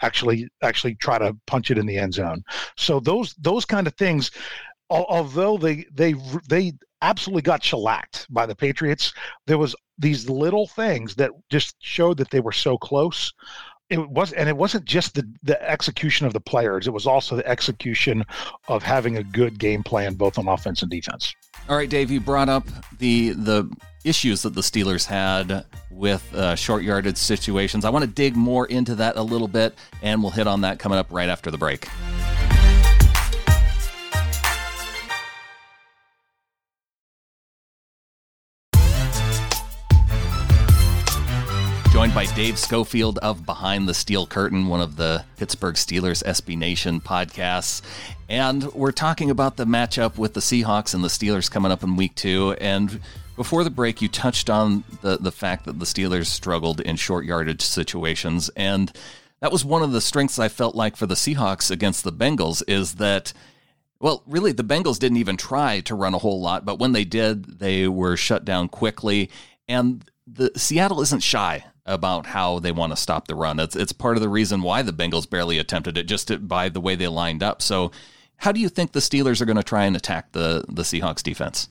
actually 0.02 0.48
actually 0.62 0.96
try 0.96 1.18
to 1.18 1.36
punch 1.48 1.72
it 1.72 1.78
in 1.78 1.86
the 1.86 1.98
end 1.98 2.14
zone. 2.14 2.44
So 2.78 3.00
those 3.00 3.34
those 3.40 3.66
kind 3.66 3.88
of 3.88 3.96
things 3.96 4.32
although 4.90 5.58
they 5.58 5.86
they 5.94 6.14
they 6.48 6.74
absolutely 7.02 7.42
got 7.42 7.64
shellacked 7.64 8.28
by 8.30 8.46
the 8.46 8.56
Patriots, 8.56 9.14
there 9.48 9.58
was 9.58 9.76
these 9.98 10.30
little 10.30 10.68
things 10.68 11.16
that 11.16 11.32
just 11.50 11.76
showed 11.80 12.18
that 12.18 12.30
they 12.32 12.40
were 12.40 12.52
so 12.52 12.78
close. 12.78 13.34
It 13.90 14.10
was, 14.10 14.34
and 14.34 14.50
it 14.50 14.58
wasn't 14.58 14.86
just 14.86 15.14
the 15.14 15.32
the 15.44 15.62
execution 15.70 16.26
of 16.26 16.34
the 16.34 16.40
players; 16.40 16.88
it 16.88 16.92
was 16.92 17.06
also 17.06 17.36
the 17.36 17.48
execution 17.48 18.26
of 18.68 18.82
having 18.82 19.18
a 19.18 19.24
good 19.24 19.60
game 19.60 19.84
plan, 19.84 20.16
both 20.16 20.40
on 20.40 20.48
offense 20.48 20.82
and 20.82 20.90
defense. 20.90 21.36
All 21.70 21.78
right, 21.78 21.90
Dave, 21.90 22.10
you 22.10 22.20
brought 22.20 22.50
up 22.50 22.66
the 22.98 23.32
the 23.32 23.70
issues 24.04 24.42
that 24.42 24.56
the 24.56 24.62
Steelers 24.62 25.06
had 25.06 25.66
with 25.92 26.34
uh, 26.34 26.56
short 26.56 26.84
yardage 26.84 27.18
situations. 27.18 27.86
I 27.86 27.92
want 27.92 28.04
to 28.04 28.10
dig 28.10 28.36
more 28.36 28.66
into 28.66 28.96
that 28.96 29.18
a 29.18 29.22
little 29.22 29.48
bit, 29.48 29.76
and 30.02 30.22
we'll 30.22 30.32
hit 30.32 30.48
on 30.48 30.62
that 30.62 30.80
coming 30.80 30.98
up 30.98 31.08
right 31.12 31.30
after 31.30 31.52
the 31.52 31.58
break. 31.58 31.88
Dave 42.36 42.60
Schofield 42.60 43.18
of 43.20 43.46
Behind 43.46 43.88
the 43.88 43.94
Steel 43.94 44.28
Curtain, 44.28 44.68
one 44.68 44.82
of 44.82 44.98
the 44.98 45.24
Pittsburgh 45.38 45.76
Steelers 45.76 46.22
SB 46.22 46.58
Nation 46.58 47.00
podcasts. 47.00 47.82
And 48.28 48.66
we're 48.74 48.92
talking 48.92 49.30
about 49.30 49.56
the 49.56 49.64
matchup 49.64 50.18
with 50.18 50.34
the 50.34 50.42
Seahawks 50.42 50.94
and 50.94 51.02
the 51.02 51.08
Steelers 51.08 51.50
coming 51.50 51.72
up 51.72 51.82
in 51.82 51.96
week 51.96 52.14
two. 52.14 52.52
And 52.60 53.00
before 53.38 53.64
the 53.64 53.70
break, 53.70 54.02
you 54.02 54.10
touched 54.10 54.50
on 54.50 54.84
the, 55.02 55.16
the 55.16 55.32
fact 55.32 55.64
that 55.64 55.80
the 55.80 55.86
Steelers 55.86 56.26
struggled 56.26 56.82
in 56.82 56.98
short 56.98 57.24
yardage 57.24 57.62
situations. 57.62 58.50
And 58.58 58.92
that 59.40 59.54
was 59.54 59.64
one 59.64 59.82
of 59.82 59.94
the 59.94 60.02
strengths 60.02 60.38
I 60.38 60.50
felt 60.50 60.76
like 60.76 60.98
for 60.98 61.06
the 61.06 61.16
Seahawks 61.16 61.72
against 61.72 62.04
the 62.04 62.12
Bengals 62.12 62.62
is 62.68 62.96
that. 62.96 63.32
Well, 64.02 64.24
really, 64.28 64.52
the 64.52 64.62
Bengals 64.62 65.00
didn't 65.00 65.20
even 65.20 65.38
try 65.38 65.80
to 65.80 65.96
run 65.96 66.14
a 66.14 66.18
whole 66.18 66.42
lot, 66.42 66.66
but 66.66 66.80
when 66.80 66.92
they 66.92 67.06
did, 67.06 67.60
they 67.60 67.88
were 67.88 68.18
shut 68.18 68.44
down 68.44 68.68
quickly. 68.68 69.30
And 69.70 70.04
the 70.28 70.52
Seattle 70.58 71.00
isn't 71.02 71.24
shy 71.24 71.64
about 71.86 72.26
how 72.26 72.60
they 72.60 72.72
want 72.72 72.92
to 72.92 72.98
stop 72.98 73.28
the 73.28 73.36
run. 73.36 73.60
It's 73.60 73.76
it's 73.76 73.92
part 73.92 74.18
of 74.18 74.22
the 74.22 74.30
reason 74.30 74.62
why 74.62 74.82
the 74.82 74.94
Bengals 74.94 75.30
barely 75.30 75.58
attempted 75.58 75.98
it 75.98 76.08
just 76.08 76.28
to, 76.30 76.38
by 76.40 76.70
the 76.70 76.82
way 76.82 76.96
they 76.96 77.08
lined 77.08 77.44
up. 77.44 77.62
So, 77.62 77.92
how 78.38 78.52
do 78.52 78.60
you 78.60 78.70
think 78.70 78.92
the 78.92 79.00
Steelers 79.00 79.42
are 79.42 79.46
going 79.46 79.58
to 79.58 79.64
try 79.64 79.86
and 79.86 79.96
attack 79.96 80.32
the 80.32 80.66
the 80.68 80.84
Seahawks 80.84 81.24
defense? 81.24 81.70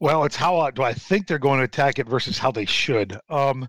Well, 0.00 0.24
it's 0.24 0.36
how 0.36 0.68
do 0.70 0.82
I 0.82 0.94
think 0.94 1.26
they're 1.26 1.38
going 1.38 1.58
to 1.58 1.64
attack 1.64 1.98
it 1.98 2.08
versus 2.08 2.36
how 2.36 2.50
they 2.50 2.64
should. 2.64 3.20
Um, 3.28 3.68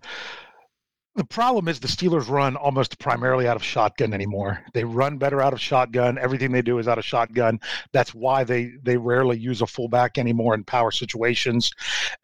the 1.16 1.24
problem 1.24 1.68
is 1.68 1.78
the 1.78 1.86
Steelers 1.86 2.28
run 2.28 2.56
almost 2.56 2.98
primarily 2.98 3.46
out 3.46 3.54
of 3.54 3.62
shotgun 3.62 4.12
anymore. 4.12 4.64
They 4.72 4.82
run 4.82 5.16
better 5.16 5.40
out 5.40 5.52
of 5.52 5.60
shotgun. 5.60 6.18
Everything 6.18 6.50
they 6.50 6.62
do 6.62 6.78
is 6.78 6.88
out 6.88 6.98
of 6.98 7.04
shotgun. 7.04 7.60
That's 7.92 8.12
why 8.14 8.42
they 8.42 8.72
they 8.82 8.96
rarely 8.96 9.38
use 9.38 9.62
a 9.62 9.66
fullback 9.66 10.18
anymore 10.18 10.54
in 10.54 10.64
power 10.64 10.90
situations. 10.90 11.70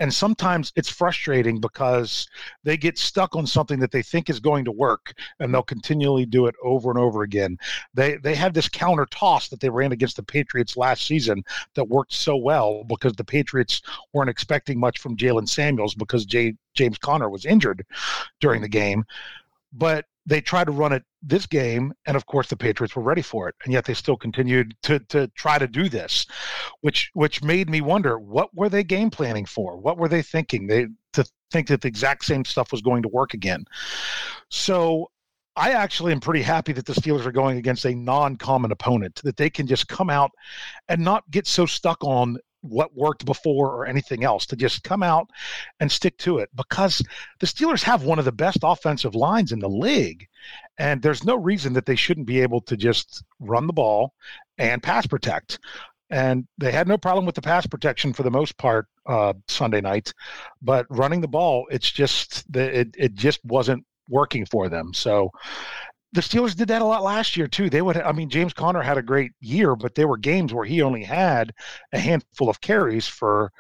And 0.01 0.13
sometimes 0.13 0.73
it's 0.75 0.89
frustrating 0.89 1.61
because 1.61 2.27
they 2.65 2.77
get 2.77 2.99
stuck 2.99 3.37
on 3.37 3.47
something 3.47 3.79
that 3.79 3.93
they 3.93 4.03
think 4.03 4.29
is 4.29 4.41
going 4.41 4.65
to 4.65 4.73
work 4.73 5.15
and 5.39 5.55
they'll 5.55 5.63
continually 5.63 6.27
do 6.27 6.47
it 6.47 6.57
over 6.65 6.91
and 6.91 6.99
over 6.99 7.23
again. 7.23 7.59
They 7.95 8.17
they 8.17 8.35
had 8.35 8.55
this 8.55 8.69
counter 8.69 9.07
toss 9.07 9.49
that 9.51 9.61
they 9.61 9.71
ran 9.71 9.93
against 9.93 10.17
the 10.17 10.25
Patriots 10.25 10.77
last 10.77 11.07
season 11.07 11.45
that 11.75 11.85
worked 11.85 12.13
so 12.13 12.37
well 12.37 12.83
because 12.89 13.13
the 13.13 13.25
Patriots 13.25 13.83
weren't 14.13 14.31
expecting 14.31 14.81
much 14.81 14.99
from 14.99 15.17
Jaylen 15.17 15.49
Samuels 15.49 15.95
because 15.95 16.25
Jay 16.25 16.55
James 16.75 16.99
Conner 16.99 17.29
was 17.29 17.45
injured 17.45 17.85
during 18.41 18.61
the 18.61 18.69
mm-hmm. 18.69 18.79
game. 18.79 19.05
But 19.73 20.07
they 20.27 20.41
tried 20.41 20.65
to 20.65 20.73
run 20.73 20.93
it 20.93 21.05
this 21.23 21.47
game, 21.47 21.93
and 22.07 22.17
of 22.17 22.27
course 22.27 22.49
the 22.49 22.57
Patriots 22.57 22.95
were 22.95 23.03
ready 23.03 23.23
for 23.23 23.49
it, 23.49 23.55
and 23.65 23.73
yet 23.73 23.85
they 23.85 23.95
still 23.95 24.17
continued 24.17 24.77
to 24.83 24.99
to 25.01 25.29
try 25.29 25.59
to 25.59 25.67
do 25.67 25.89
this, 25.89 26.27
which 26.81 27.11
which 27.15 27.43
made 27.43 27.71
me 27.71 27.81
wonder 27.81 28.19
what 28.19 28.55
were 28.55 28.69
they 28.69 28.85
game 28.85 29.11
planning 29.11 29.47
for? 29.47 29.77
What 29.77 29.99
were 29.99 30.09
they 30.09 30.23
thinking? 30.23 30.67
They 30.67 30.89
to 31.15 31.25
think 31.51 31.69
that 31.69 31.81
the 31.81 31.89
exact 31.89 32.25
same 32.25 32.45
stuff 32.45 32.73
was 32.73 32.83
going 32.83 33.03
to 33.03 33.09
work 33.09 33.35
again. 33.35 33.65
So 34.51 35.11
I 35.57 35.73
actually 35.73 36.13
am 36.13 36.21
pretty 36.21 36.43
happy 36.43 36.73
that 36.73 36.87
the 36.87 36.93
Steelers 36.93 37.27
are 37.27 37.33
going 37.33 37.59
against 37.59 37.85
a 37.85 37.95
non-common 37.95 38.71
opponent 38.71 39.21
that 39.25 39.37
they 39.37 39.51
can 39.51 39.67
just 39.67 39.89
come 39.89 40.09
out 40.09 40.31
and 40.89 41.03
not 41.03 41.29
get 41.31 41.47
so 41.47 41.67
stuck 41.67 42.03
on 42.05 42.39
what 42.63 42.95
worked 42.95 43.25
before 43.25 43.69
or 43.69 43.87
anything 43.87 44.25
else 44.25 44.47
to 44.47 44.57
just 44.57 44.85
come 44.85 45.03
out 45.03 45.29
and 45.81 45.91
stick 45.91 46.17
to 46.19 46.39
it 46.39 46.49
because 46.55 47.03
the 47.41 47.47
Steelers 47.47 47.83
have 47.83 48.05
one 48.05 48.19
of 48.19 48.25
the 48.25 48.33
best 48.33 48.59
offensive 48.63 49.15
lines 49.15 49.53
in 49.53 49.59
the 49.59 49.69
league. 49.69 50.27
And 50.79 51.03
there's 51.03 51.25
no 51.25 51.37
reason 51.37 51.73
that 51.75 51.87
they 51.87 51.97
shouldn't 51.97 52.27
be 52.27 52.41
able 52.41 52.61
to 52.63 52.77
just 52.77 53.25
run 53.39 53.67
the 53.67 53.73
ball 53.73 54.15
and 54.59 54.83
pass 54.83 55.07
protect. 55.07 55.59
And 56.11 56.47
they 56.59 56.73
had 56.73 56.89
no 56.89 56.99
problem 56.99 57.25
with 57.25 57.37
the 57.37 57.43
pass 57.43 57.67
protection 57.67 58.13
for 58.13 58.25
the 58.25 58.31
most 58.31 58.59
part 58.59 58.87
uh, 59.07 59.35
Sunday 59.49 59.81
night, 59.81 60.13
but 60.61 60.87
running 60.91 61.21
the 61.21 61.29
ball, 61.29 61.67
it's 61.71 61.91
just 61.91 62.45
it 62.55 62.95
it 62.99 63.15
just 63.15 63.45
wasn't 63.45 63.85
working 64.09 64.45
for 64.45 64.69
them. 64.69 64.93
So 64.93 65.31
the 66.13 66.21
Steelers 66.21 66.57
did 66.57 66.69
that 66.69 66.83
a 66.83 66.85
lot 66.85 67.03
last 67.03 67.37
year 67.37 67.47
too. 67.47 67.71
They 67.71 67.83
would, 67.83 67.97
I 67.97 68.13
mean, 68.13 68.31
James 68.31 68.53
Conner 68.53 68.83
had 68.83 68.99
a 68.99 69.03
great 69.03 69.33
year, 69.41 69.77
but 69.77 69.95
there 69.95 70.09
were 70.09 70.17
games 70.17 70.53
where 70.53 70.65
he 70.65 70.83
only 70.83 71.05
had 71.05 71.53
a 71.93 71.99
handful 71.99 72.49
of 72.49 72.61
carries 72.61 73.07
for, 73.07 73.53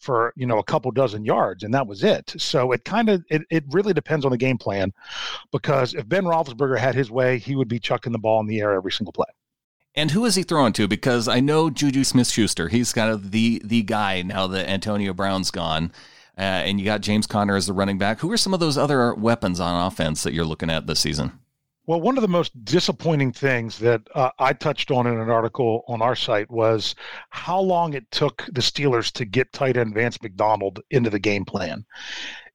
for 0.00 0.32
you 0.36 0.46
know, 0.46 0.58
a 0.58 0.64
couple 0.64 0.90
dozen 0.90 1.24
yards, 1.24 1.62
and 1.62 1.72
that 1.72 1.86
was 1.86 2.04
it. 2.04 2.34
So 2.36 2.72
it 2.72 2.84
kind 2.84 3.08
of, 3.08 3.24
it, 3.30 3.42
it 3.50 3.64
really 3.70 3.94
depends 3.94 4.24
on 4.24 4.32
the 4.32 4.36
game 4.36 4.58
plan, 4.58 4.92
because 5.52 5.94
if 5.94 6.08
Ben 6.08 6.24
Roethlisberger 6.24 6.78
had 6.78 6.94
his 6.94 7.10
way, 7.10 7.38
he 7.38 7.56
would 7.56 7.68
be 7.68 7.78
chucking 7.78 8.12
the 8.12 8.18
ball 8.18 8.40
in 8.40 8.46
the 8.46 8.60
air 8.60 8.74
every 8.74 8.92
single 8.92 9.12
play. 9.12 9.26
And 9.94 10.10
who 10.10 10.24
is 10.24 10.34
he 10.34 10.42
throwing 10.42 10.72
to? 10.72 10.88
Because 10.88 11.28
I 11.28 11.38
know 11.38 11.70
Juju 11.70 12.02
Smith-Schuster. 12.02 12.68
He's 12.68 12.92
kind 12.92 13.12
of 13.12 13.30
the 13.30 13.62
the 13.64 13.82
guy 13.82 14.22
now 14.22 14.48
that 14.48 14.68
Antonio 14.68 15.14
Brown's 15.14 15.52
gone. 15.52 15.92
Uh, 16.36 16.40
and 16.40 16.80
you 16.80 16.84
got 16.84 17.00
James 17.00 17.28
Conner 17.28 17.54
as 17.54 17.68
the 17.68 17.72
running 17.72 17.96
back. 17.96 18.18
Who 18.18 18.32
are 18.32 18.36
some 18.36 18.52
of 18.52 18.58
those 18.58 18.76
other 18.76 19.14
weapons 19.14 19.60
on 19.60 19.86
offense 19.86 20.24
that 20.24 20.32
you're 20.34 20.44
looking 20.44 20.68
at 20.68 20.88
this 20.88 20.98
season? 20.98 21.38
Well, 21.86 22.00
one 22.00 22.16
of 22.16 22.22
the 22.22 22.28
most 22.28 22.64
disappointing 22.64 23.32
things 23.32 23.78
that 23.80 24.00
uh, 24.14 24.30
I 24.38 24.54
touched 24.54 24.90
on 24.90 25.06
in 25.06 25.20
an 25.20 25.28
article 25.28 25.84
on 25.86 26.00
our 26.00 26.16
site 26.16 26.50
was 26.50 26.94
how 27.28 27.60
long 27.60 27.92
it 27.92 28.10
took 28.10 28.46
the 28.46 28.62
Steelers 28.62 29.12
to 29.12 29.26
get 29.26 29.52
tight 29.52 29.76
end 29.76 29.92
Vance 29.92 30.20
McDonald 30.22 30.80
into 30.90 31.10
the 31.10 31.18
game 31.18 31.44
plan. 31.44 31.84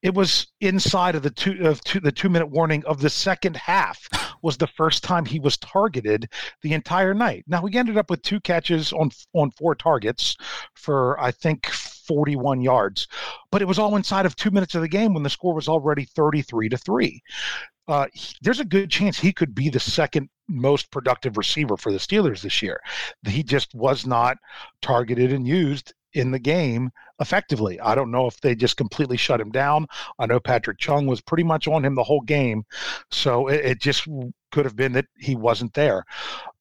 It 0.01 0.15
was 0.15 0.47
inside 0.61 1.13
of 1.13 1.21
the 1.21 1.29
two 1.29 1.67
of 1.67 1.79
two, 1.83 1.99
the 1.99 2.11
two 2.11 2.29
minute 2.29 2.49
warning 2.49 2.83
of 2.85 3.01
the 3.01 3.09
second 3.09 3.55
half 3.55 4.07
was 4.41 4.57
the 4.57 4.65
first 4.65 5.03
time 5.03 5.25
he 5.25 5.39
was 5.39 5.57
targeted 5.57 6.27
the 6.63 6.73
entire 6.73 7.13
night. 7.13 7.43
Now 7.45 7.61
we 7.61 7.75
ended 7.75 7.97
up 7.97 8.09
with 8.09 8.23
two 8.23 8.39
catches 8.39 8.91
on 8.93 9.11
on 9.33 9.51
four 9.51 9.75
targets 9.75 10.37
for 10.73 11.19
I 11.19 11.29
think 11.29 11.67
41 11.67 12.61
yards, 12.61 13.07
but 13.51 13.61
it 13.61 13.67
was 13.67 13.77
all 13.77 13.95
inside 13.95 14.25
of 14.25 14.35
two 14.35 14.49
minutes 14.49 14.73
of 14.73 14.81
the 14.81 14.87
game 14.87 15.13
when 15.13 15.21
the 15.21 15.29
score 15.29 15.53
was 15.53 15.67
already 15.67 16.05
33 16.05 16.69
to 16.69 16.77
three 16.77 17.21
uh, 17.89 18.05
he, 18.13 18.35
there's 18.41 18.59
a 18.59 18.65
good 18.65 18.89
chance 18.89 19.19
he 19.19 19.33
could 19.33 19.55
be 19.55 19.69
the 19.69 19.79
second 19.79 20.29
most 20.47 20.91
productive 20.91 21.37
receiver 21.37 21.75
for 21.75 21.91
the 21.91 21.97
Steelers 21.97 22.41
this 22.41 22.61
year. 22.61 22.79
He 23.27 23.43
just 23.43 23.73
was 23.73 24.05
not 24.05 24.37
targeted 24.81 25.33
and 25.33 25.47
used 25.47 25.93
in 26.13 26.31
the 26.31 26.39
game 26.39 26.91
effectively. 27.19 27.79
I 27.79 27.95
don't 27.95 28.11
know 28.11 28.27
if 28.27 28.39
they 28.41 28.55
just 28.55 28.77
completely 28.77 29.17
shut 29.17 29.41
him 29.41 29.51
down. 29.51 29.87
I 30.17 30.25
know 30.25 30.39
Patrick 30.39 30.79
Chung 30.79 31.05
was 31.05 31.21
pretty 31.21 31.43
much 31.43 31.67
on 31.67 31.85
him 31.85 31.95
the 31.95 32.03
whole 32.03 32.21
game. 32.21 32.63
So 33.11 33.47
it, 33.47 33.65
it, 33.65 33.81
just 33.81 34.07
could 34.51 34.65
have 34.65 34.75
been 34.75 34.93
that 34.93 35.05
he 35.17 35.35
wasn't 35.35 35.73
there. 35.73 36.03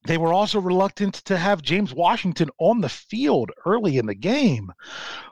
They 0.05 0.17
were 0.17 0.33
also 0.33 0.59
reluctant 0.59 1.15
to 1.25 1.37
have 1.37 1.61
James 1.61 1.93
Washington 1.93 2.49
on 2.57 2.81
the 2.81 2.89
field 2.89 3.51
early 3.65 3.97
in 3.97 4.05
the 4.05 4.15
game. 4.15 4.71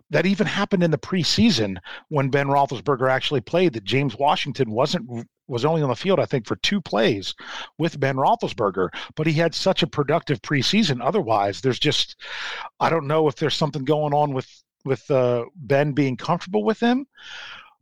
That 0.09 0.25
even 0.25 0.47
happened 0.47 0.83
in 0.83 0.91
the 0.91 0.97
preseason 0.97 1.77
when 2.07 2.29
Ben 2.29 2.47
Roethlisberger 2.47 3.09
actually 3.09 3.41
played. 3.41 3.73
That 3.73 3.83
James 3.83 4.15
Washington 4.15 4.71
wasn't 4.71 5.27
was 5.47 5.65
only 5.65 5.81
on 5.81 5.89
the 5.89 5.95
field, 5.95 6.19
I 6.19 6.25
think, 6.25 6.45
for 6.45 6.57
two 6.57 6.81
plays 6.81 7.33
with 7.77 7.99
Ben 7.99 8.15
Roethlisberger, 8.15 8.89
but 9.15 9.27
he 9.27 9.33
had 9.33 9.55
such 9.55 9.81
a 9.81 9.87
productive 9.87 10.41
preseason. 10.41 10.99
Otherwise, 11.01 11.61
there's 11.61 11.79
just, 11.79 12.17
I 12.79 12.89
don't 12.89 13.07
know 13.07 13.27
if 13.27 13.35
there's 13.35 13.55
something 13.55 13.85
going 13.85 14.13
on 14.13 14.33
with 14.33 14.63
with 14.85 15.09
uh, 15.11 15.43
Ben 15.55 15.91
being 15.91 16.15
comfortable 16.15 16.63
with 16.63 16.79
him, 16.79 17.05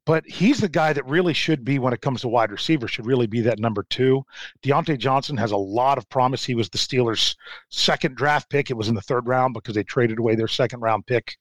but 0.06 0.24
he's 0.28 0.60
the 0.60 0.70
guy 0.70 0.94
that 0.94 1.06
really 1.06 1.34
should 1.34 1.66
be 1.66 1.80
when 1.80 1.94
it 1.94 2.02
comes 2.02 2.22
to 2.22 2.28
wide 2.28 2.52
receiver 2.52 2.88
should 2.88 3.06
really 3.06 3.28
be 3.28 3.42
that 3.42 3.60
number 3.60 3.84
two. 3.90 4.24
Diontae 4.62 4.98
Johnson 4.98 5.36
has 5.38 5.52
a 5.52 5.58
lot 5.58 5.98
of 5.98 6.08
promise. 6.10 6.46
He 6.46 6.56
was 6.56 6.70
the 6.70 6.78
Steelers 6.78 7.36
second 7.70 8.16
draft 8.16 8.50
pick. 8.50 8.70
It 8.70 8.78
was 8.78 8.88
in 8.88 8.96
the 8.96 9.02
third 9.02 9.28
round 9.28 9.54
because 9.56 9.76
they 9.76 9.84
traded 9.84 10.20
away 10.20 10.36
their 10.36 10.48
second 10.48 10.80
round 10.82 11.06
pick 11.08 11.36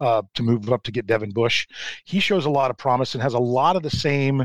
uh, 0.00 0.22
to 0.34 0.42
move 0.42 0.70
up 0.70 0.82
to 0.84 0.92
get 0.92 1.06
Devin 1.06 1.30
Bush. 1.30 1.66
He 2.04 2.20
shows 2.20 2.44
a 2.44 2.50
lot 2.50 2.70
of 2.70 2.76
promise 2.76 3.14
and 3.14 3.22
has 3.22 3.34
a 3.34 3.38
lot 3.38 3.76
of 3.76 3.82
the 3.82 3.90
same 3.90 4.44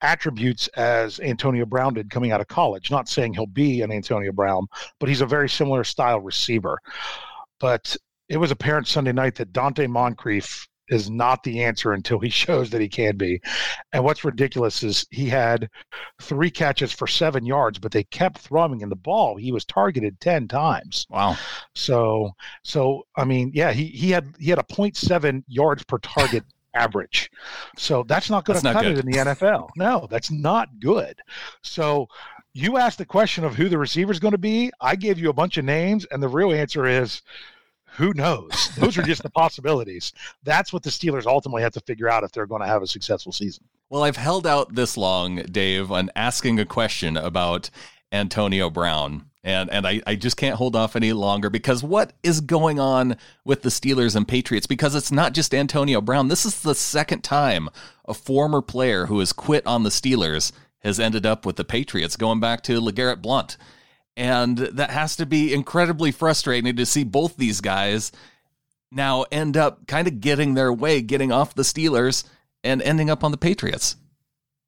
attributes 0.00 0.68
as 0.76 1.20
Antonio 1.20 1.64
Brown 1.64 1.94
did 1.94 2.10
coming 2.10 2.32
out 2.32 2.40
of 2.40 2.48
college. 2.48 2.90
Not 2.90 3.08
saying 3.08 3.34
he'll 3.34 3.46
be 3.46 3.80
an 3.82 3.92
Antonio 3.92 4.32
Brown 4.32 4.66
but 4.98 5.08
he's 5.08 5.20
a 5.20 5.26
very 5.26 5.48
similar 5.48 5.84
style 5.84 6.20
receiver. 6.20 6.78
But 7.60 7.96
it 8.28 8.36
was 8.36 8.50
apparent 8.50 8.88
Sunday 8.88 9.12
night 9.12 9.36
that 9.36 9.52
Donte 9.52 9.88
Moncrief 9.88 10.66
is 10.88 11.10
not 11.10 11.42
the 11.42 11.62
answer 11.62 11.92
until 11.92 12.18
he 12.18 12.28
shows 12.44 12.70
that 12.70 12.80
he 12.80 12.88
can 12.88 13.16
be. 13.16 13.40
And 13.92 14.04
what's 14.04 14.24
ridiculous 14.24 14.82
is 14.82 15.06
he 15.10 15.28
had 15.28 15.68
three 16.20 16.50
catches 16.50 16.92
for 16.92 17.06
seven 17.06 17.46
yards, 17.46 17.78
but 17.78 17.92
they 17.92 18.04
kept 18.04 18.38
throwing 18.38 18.80
in 18.80 18.88
the 18.88 18.96
ball. 18.96 19.36
He 19.36 19.52
was 19.52 19.64
targeted 19.64 20.20
ten 20.20 20.48
times. 20.48 21.06
Wow. 21.10 21.36
So 21.74 22.32
so 22.62 23.06
I 23.16 23.24
mean, 23.24 23.50
yeah, 23.54 23.72
he 23.72 23.86
he 23.86 24.10
had 24.10 24.34
he 24.38 24.50
had 24.50 24.58
a 24.58 24.64
0.7 24.64 25.44
yards 25.48 25.84
per 25.84 25.98
target 25.98 26.44
average. 26.74 27.30
So 27.76 28.04
that's 28.06 28.30
not 28.30 28.44
going 28.44 28.60
to 28.60 28.72
cut 28.72 28.82
good. 28.82 28.98
it 28.98 29.04
in 29.04 29.10
the 29.10 29.18
NFL. 29.18 29.68
No, 29.76 30.08
that's 30.10 30.30
not 30.30 30.68
good. 30.80 31.20
So 31.62 32.08
you 32.52 32.78
asked 32.78 32.98
the 32.98 33.06
question 33.06 33.44
of 33.44 33.54
who 33.54 33.68
the 33.68 33.78
receiver 33.78 34.12
is 34.12 34.20
going 34.20 34.32
to 34.32 34.38
be. 34.38 34.70
I 34.80 34.96
gave 34.96 35.18
you 35.18 35.28
a 35.30 35.34
bunch 35.34 35.56
of 35.56 35.64
names, 35.64 36.04
and 36.10 36.22
the 36.22 36.28
real 36.28 36.52
answer 36.52 36.86
is 36.86 37.22
who 37.94 38.12
knows? 38.14 38.70
Those 38.76 38.98
are 38.98 39.02
just 39.02 39.22
the 39.22 39.30
possibilities. 39.30 40.12
That's 40.42 40.72
what 40.72 40.82
the 40.82 40.90
Steelers 40.90 41.26
ultimately 41.26 41.62
have 41.62 41.72
to 41.74 41.80
figure 41.80 42.08
out 42.08 42.24
if 42.24 42.32
they're 42.32 42.46
going 42.46 42.62
to 42.62 42.66
have 42.66 42.82
a 42.82 42.86
successful 42.86 43.32
season. 43.32 43.64
Well, 43.88 44.02
I've 44.02 44.16
held 44.16 44.46
out 44.46 44.74
this 44.74 44.96
long, 44.96 45.36
Dave, 45.36 45.92
on 45.92 46.10
asking 46.16 46.58
a 46.58 46.64
question 46.64 47.16
about 47.16 47.70
Antonio 48.10 48.70
Brown. 48.70 49.30
And 49.42 49.68
and 49.70 49.86
I, 49.86 50.00
I 50.06 50.14
just 50.14 50.38
can't 50.38 50.56
hold 50.56 50.74
off 50.74 50.96
any 50.96 51.12
longer 51.12 51.50
because 51.50 51.84
what 51.84 52.14
is 52.22 52.40
going 52.40 52.80
on 52.80 53.16
with 53.44 53.60
the 53.60 53.68
Steelers 53.68 54.16
and 54.16 54.26
Patriots? 54.26 54.66
Because 54.66 54.94
it's 54.94 55.12
not 55.12 55.34
just 55.34 55.54
Antonio 55.54 56.00
Brown. 56.00 56.28
This 56.28 56.46
is 56.46 56.62
the 56.62 56.74
second 56.74 57.22
time 57.22 57.68
a 58.06 58.14
former 58.14 58.62
player 58.62 59.06
who 59.06 59.18
has 59.18 59.34
quit 59.34 59.66
on 59.66 59.82
the 59.82 59.90
Steelers 59.90 60.50
has 60.80 60.98
ended 60.98 61.26
up 61.26 61.44
with 61.44 61.56
the 61.56 61.64
Patriots, 61.64 62.16
going 62.16 62.40
back 62.40 62.62
to 62.62 62.80
LeGarrette 62.80 63.22
Blount. 63.22 63.56
And 64.16 64.58
that 64.58 64.90
has 64.90 65.16
to 65.16 65.26
be 65.26 65.52
incredibly 65.52 66.12
frustrating 66.12 66.76
to 66.76 66.86
see 66.86 67.04
both 67.04 67.36
these 67.36 67.60
guys 67.60 68.12
now 68.92 69.24
end 69.32 69.56
up 69.56 69.86
kind 69.86 70.06
of 70.06 70.20
getting 70.20 70.54
their 70.54 70.72
way, 70.72 71.02
getting 71.02 71.32
off 71.32 71.54
the 71.54 71.62
Steelers 71.62 72.24
and 72.62 72.80
ending 72.82 73.10
up 73.10 73.24
on 73.24 73.32
the 73.32 73.36
Patriots. 73.36 73.96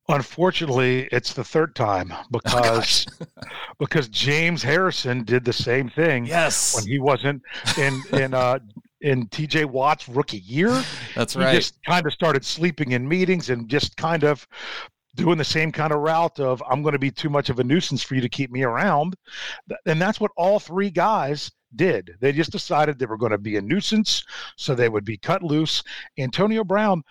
Unfortunately, 0.08 1.08
it's 1.10 1.32
the 1.32 1.44
third 1.44 1.74
time 1.74 2.12
oh, 2.12 2.24
because 2.30 3.06
oh, 3.20 3.26
because 3.78 4.08
James 4.08 4.62
Harrison 4.62 5.24
did 5.24 5.44
the 5.44 5.52
same 5.52 5.88
thing. 5.88 6.26
Yes, 6.26 6.74
when 6.74 6.86
he 6.86 6.98
wasn't 6.98 7.42
in 7.76 8.02
in 8.12 8.34
uh, 8.34 8.58
in 9.00 9.26
TJ 9.26 9.66
Watt's 9.66 10.08
rookie 10.08 10.38
year. 10.38 10.82
That's 11.14 11.34
right. 11.36 11.52
He 11.52 11.58
just 11.58 11.82
kind 11.84 12.06
of 12.06 12.12
started 12.12 12.44
sleeping 12.44 12.92
in 12.92 13.08
meetings 13.08 13.50
and 13.50 13.68
just 13.68 13.96
kind 13.96 14.24
of 14.24 14.46
doing 15.16 15.38
the 15.38 15.44
same 15.44 15.72
kind 15.72 15.92
of 15.92 16.00
route 16.00 16.38
of 16.38 16.62
I'm 16.68 16.82
going 16.82 16.92
to 16.92 16.98
be 16.98 17.10
too 17.10 17.28
much 17.28 17.50
of 17.50 17.58
a 17.58 17.64
nuisance 17.64 18.02
for 18.02 18.14
you 18.14 18.20
to 18.20 18.28
keep 18.28 18.50
me 18.50 18.62
around. 18.62 19.16
And 19.86 20.00
that's 20.00 20.20
what 20.20 20.30
all 20.36 20.60
three 20.60 20.90
guys 20.90 21.50
did. 21.74 22.12
They 22.20 22.32
just 22.32 22.52
decided 22.52 22.98
they 22.98 23.06
were 23.06 23.16
going 23.16 23.32
to 23.32 23.38
be 23.38 23.56
a 23.56 23.62
nuisance, 23.62 24.24
so 24.56 24.74
they 24.74 24.88
would 24.88 25.04
be 25.04 25.16
cut 25.16 25.42
loose. 25.42 25.82
Antonio 26.18 26.62
Brown, 26.62 27.02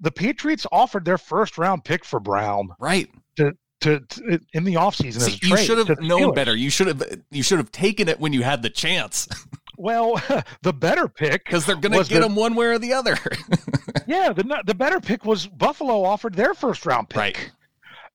the 0.00 0.10
Patriots 0.10 0.66
offered 0.72 1.04
their 1.04 1.18
first 1.18 1.58
round 1.58 1.84
pick 1.84 2.04
for 2.04 2.20
Brown. 2.20 2.70
Right. 2.80 3.08
To 3.36 3.52
to, 3.82 4.00
to, 4.00 4.40
in 4.54 4.64
the 4.64 4.74
offseason 4.74 5.20
See, 5.20 5.38
you 5.46 5.56
should 5.58 5.86
have 5.86 6.00
known 6.00 6.34
better. 6.34 6.56
You 6.56 6.70
should 6.70 6.86
have 6.86 7.02
you 7.30 7.42
should 7.42 7.58
have 7.58 7.70
taken 7.70 8.08
it 8.08 8.18
when 8.18 8.32
you 8.32 8.42
had 8.42 8.62
the 8.62 8.70
chance. 8.70 9.28
Well, 9.76 10.20
the 10.62 10.72
better 10.72 11.08
pick 11.08 11.44
because 11.44 11.66
they're 11.66 11.76
going 11.76 11.92
to 11.92 12.08
get 12.08 12.20
the, 12.20 12.26
him 12.26 12.36
one 12.36 12.54
way 12.54 12.66
or 12.66 12.78
the 12.78 12.92
other. 12.92 13.16
yeah, 14.06 14.32
the 14.32 14.62
the 14.64 14.74
better 14.74 15.00
pick 15.00 15.24
was 15.24 15.46
Buffalo 15.46 16.04
offered 16.04 16.34
their 16.34 16.54
first 16.54 16.86
round 16.86 17.08
pick. 17.08 17.18
Right. 17.18 17.52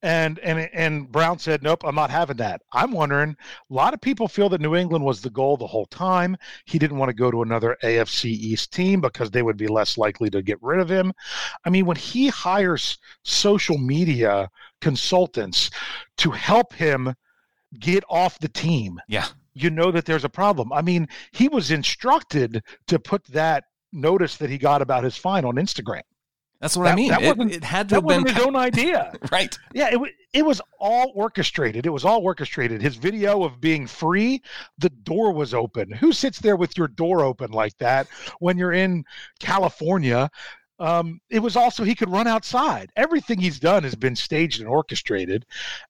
And 0.04 0.39
and 0.39 0.67
and 0.74 1.12
Brown 1.12 1.38
said, 1.38 1.62
"Nope, 1.62 1.84
I'm 1.86 1.93
not 1.93 2.10
having 2.10 2.38
that." 2.38 2.63
I'm 2.74 2.91
wondering. 2.91 3.36
A 3.69 3.74
lot 3.74 3.93
of 3.93 4.02
people 4.02 4.28
feel 4.28 4.50
that 4.50 4.60
New 4.60 4.76
England 4.76 5.06
was 5.06 5.21
the 5.21 5.30
goal 5.30 5.58
the 5.58 5.67
whole 5.67 5.86
time. 5.86 6.36
He 6.65 6.80
didn't 6.80 6.97
want 6.97 7.10
to 7.10 7.13
go 7.13 7.30
to 7.30 7.43
another 7.43 7.78
AFC 7.84 8.26
East 8.26 8.74
team 8.74 9.00
because 9.00 9.30
they 9.30 9.43
would 9.43 9.58
be 9.58 9.67
less 9.67 10.00
likely 10.00 10.32
to 10.32 10.41
get 10.41 10.58
rid 10.60 10.80
of 10.80 10.89
him. 10.89 11.13
I 11.65 11.69
mean, 11.69 11.86
when 11.86 11.97
he 11.97 12.30
hires 12.30 12.97
social 13.24 13.78
media 13.78 14.50
consultants 14.80 15.69
to 16.17 16.32
help 16.32 16.74
him 16.74 17.13
get 17.78 18.04
off 18.10 18.39
the 18.39 18.50
team, 18.50 19.00
yeah, 19.08 19.28
you 19.54 19.70
know 19.70 19.92
that 19.92 20.06
there's 20.06 20.24
a 20.24 20.30
problem. 20.30 20.72
I 20.72 20.82
mean, 20.82 21.08
he 21.32 21.48
was 21.48 21.72
instructed 21.72 22.64
to 22.88 23.00
put 23.00 23.26
that 23.28 23.66
notice 23.92 24.38
that 24.38 24.50
he 24.50 24.58
got 24.58 24.82
about 24.82 25.04
his 25.04 25.18
fine 25.18 25.46
on 25.46 25.56
Instagram. 25.56 26.02
That's 26.62 26.78
what 26.78 26.84
that, 26.84 26.94
I 26.94 26.96
mean. 26.96 27.10
That 27.10 27.24
it, 27.24 27.38
wasn't, 27.38 27.56
it 27.56 27.64
had 27.64 27.90
to 27.90 27.96
that 27.96 28.02
have 28.02 28.24
been 28.24 28.36
his 28.36 28.46
own 28.46 28.56
idea, 28.56 29.12
right? 29.32 29.58
Yeah, 29.74 29.90
it 29.92 30.00
it 30.32 30.46
was 30.46 30.62
all 30.80 31.12
orchestrated. 31.16 31.88
It 31.88 31.90
was 31.90 32.06
all 32.06 32.22
orchestrated. 32.22 32.84
His 32.84 32.98
video 32.98 33.44
of 33.44 33.60
being 33.60 33.88
free, 33.88 34.44
the 34.78 34.92
door 34.92 35.34
was 35.34 35.56
open. 35.56 35.92
Who 35.92 36.14
sits 36.14 36.40
there 36.40 36.56
with 36.56 36.78
your 36.78 36.88
door 36.88 37.22
open 37.22 37.50
like 37.50 37.76
that 37.80 38.08
when 38.40 38.60
you're 38.60 38.74
in 38.74 39.06
California 39.40 40.30
um, 40.82 41.22
it 41.30 41.39
was 41.39 41.56
also 41.56 41.84
he 41.84 41.94
could 41.94 42.10
run 42.10 42.28
outside. 42.28 42.91
Everything 42.96 43.39
he's 43.39 43.60
done 43.60 43.84
has 43.84 43.94
been 43.94 44.15
staged 44.15 44.60
and 44.62 44.67
orchestrated, 44.67 45.46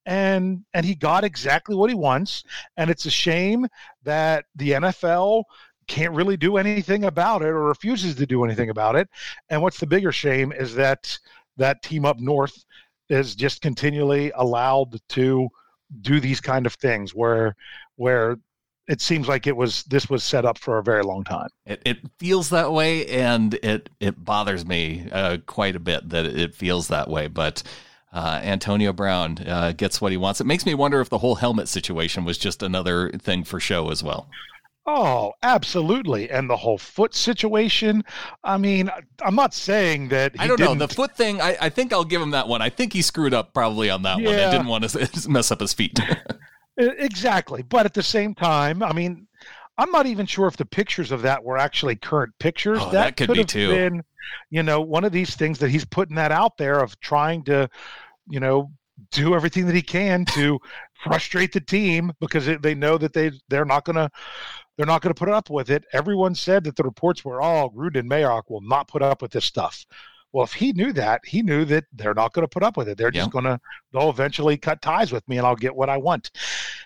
and 0.05 0.65
and 0.73 0.85
he 0.85 0.95
got 0.95 1.23
exactly 1.23 1.75
what 1.75 1.89
he 1.89 1.95
wants. 1.95 2.43
And 2.75 2.89
it's 2.89 3.05
a 3.05 3.11
shame 3.11 3.67
that 4.03 4.45
the 4.55 4.71
NFL 4.71 5.45
can't 5.87 6.13
really 6.13 6.35
do 6.35 6.57
anything 6.57 7.05
about 7.05 7.41
it 7.41 7.47
or 7.47 7.63
refuses 7.63 8.15
to 8.15 8.25
do 8.25 8.43
anything 8.43 8.69
about 8.69 8.97
it. 8.97 9.07
And 9.49 9.61
what's 9.61 9.79
the 9.79 9.87
bigger 9.87 10.11
shame 10.11 10.51
is 10.51 10.75
that 10.75 11.17
that 11.55 11.81
team 11.83 12.05
up 12.05 12.19
north 12.19 12.65
is 13.09 13.33
just 13.33 13.61
continually 13.61 14.31
allowed 14.35 14.99
to 15.09 15.47
do 16.01 16.19
these 16.19 16.41
kind 16.41 16.65
of 16.65 16.73
things 16.73 17.15
where 17.15 17.55
where 17.95 18.37
it 18.87 19.01
seems 19.01 19.27
like 19.27 19.47
it 19.47 19.55
was 19.55 19.83
this 19.83 20.09
was 20.09 20.23
set 20.23 20.45
up 20.45 20.57
for 20.57 20.77
a 20.77 20.83
very 20.83 21.03
long 21.03 21.23
time. 21.23 21.49
It, 21.65 21.81
it 21.85 21.97
feels 22.17 22.49
that 22.49 22.71
way, 22.71 23.05
and 23.07 23.53
it 23.55 23.89
it 23.99 24.23
bothers 24.23 24.65
me 24.65 25.07
uh, 25.11 25.37
quite 25.45 25.75
a 25.75 25.79
bit 25.79 26.09
that 26.09 26.25
it 26.25 26.55
feels 26.55 26.87
that 26.89 27.09
way. 27.09 27.27
But 27.27 27.63
uh, 28.13 28.41
Antonio 28.43 28.91
Brown 28.91 29.37
uh, 29.47 29.73
gets 29.75 30.01
what 30.01 30.11
he 30.11 30.17
wants. 30.17 30.41
It 30.41 30.47
makes 30.47 30.65
me 30.65 30.73
wonder 30.73 30.99
if 30.99 31.09
the 31.09 31.19
whole 31.19 31.35
helmet 31.35 31.67
situation 31.67 32.25
was 32.25 32.37
just 32.37 32.61
another 32.61 33.09
thing 33.11 33.43
for 33.43 33.59
show 33.59 33.89
as 33.91 34.03
well. 34.03 34.27
Oh, 34.85 35.33
absolutely. 35.43 36.29
And 36.29 36.49
the 36.49 36.57
whole 36.57 36.77
foot 36.77 37.13
situation. 37.13 38.03
I 38.43 38.57
mean, 38.57 38.89
I'm 39.21 39.35
not 39.35 39.53
saying 39.53 40.09
that. 40.09 40.33
I 40.39 40.47
don't 40.47 40.59
know. 40.59 40.73
The 40.73 40.87
foot 40.87 41.15
thing, 41.15 41.39
I, 41.39 41.55
I, 41.61 41.69
think 41.69 41.93
I'll 41.93 42.03
give 42.03 42.21
him 42.21 42.31
that 42.31 42.47
one. 42.47 42.61
I 42.63 42.69
think 42.69 42.91
he 42.91 43.03
screwed 43.03 43.33
up 43.33 43.53
probably 43.53 43.91
on 43.91 44.01
that 44.03 44.19
yeah. 44.19 44.27
one. 44.27 44.39
I 44.39 44.51
didn't 44.51 44.67
want 44.67 44.89
to 44.89 45.29
mess 45.29 45.51
up 45.51 45.59
his 45.59 45.73
feet. 45.73 45.99
Exactly. 46.77 47.61
But 47.63 47.85
at 47.85 47.93
the 47.93 48.03
same 48.03 48.33
time, 48.33 48.81
I 48.81 48.93
mean, 48.93 49.27
I'm 49.77 49.91
not 49.91 50.05
even 50.05 50.25
sure 50.25 50.47
if 50.47 50.57
the 50.57 50.65
pictures 50.65 51.11
of 51.11 51.21
that 51.23 51.43
were 51.43 51.57
actually 51.57 51.95
current 51.95 52.33
pictures. 52.39 52.79
Oh, 52.81 52.85
that, 52.85 52.91
that, 52.91 53.17
could, 53.17 53.27
could 53.27 53.37
be 53.37 53.43
too. 53.43 53.69
Been, 53.69 54.03
you 54.49 54.63
know, 54.63 54.81
one 54.81 55.03
of 55.03 55.11
these 55.11 55.35
things 55.35 55.59
that 55.59 55.69
he's 55.69 55.85
putting 55.85 56.15
that 56.15 56.31
out 56.31 56.57
there 56.57 56.79
of 56.79 56.99
trying 56.99 57.43
to, 57.45 57.69
you 58.29 58.39
know, 58.39 58.71
do 59.11 59.33
everything 59.33 59.65
that 59.65 59.75
he 59.75 59.81
can 59.81 60.25
to 60.25 60.59
frustrate 61.03 61.51
the 61.51 61.61
team 61.61 62.11
because 62.19 62.47
it, 62.47 62.61
they 62.61 62.75
know 62.75 62.97
that 62.97 63.13
they 63.13 63.31
they're 63.49 63.65
not 63.65 63.83
gonna 63.83 64.09
they're 64.77 64.85
not 64.85 65.01
gonna 65.01 65.15
put 65.15 65.29
up 65.29 65.49
with 65.49 65.69
it. 65.69 65.83
Everyone 65.93 66.35
said 66.35 66.63
that 66.65 66.75
the 66.75 66.83
reports 66.83 67.25
were 67.25 67.41
all 67.41 67.71
Gruden 67.71 67.99
and 67.99 68.09
Mayock 68.09 68.43
will 68.49 68.61
not 68.61 68.87
put 68.87 69.01
up 69.01 69.21
with 69.21 69.31
this 69.31 69.45
stuff. 69.45 69.85
Well, 70.33 70.43
if 70.43 70.53
he 70.53 70.71
knew 70.71 70.93
that, 70.93 71.21
he 71.25 71.41
knew 71.41 71.65
that 71.65 71.85
they're 71.93 72.13
not 72.13 72.33
going 72.33 72.43
to 72.43 72.49
put 72.49 72.63
up 72.63 72.77
with 72.77 72.87
it. 72.87 72.97
They're 72.97 73.11
just 73.11 73.31
going 73.31 73.45
to, 73.45 73.59
they'll 73.91 74.09
eventually 74.09 74.57
cut 74.57 74.81
ties 74.81 75.11
with 75.11 75.27
me 75.27 75.37
and 75.37 75.45
I'll 75.45 75.55
get 75.55 75.75
what 75.75 75.89
I 75.89 75.97
want. 75.97 76.31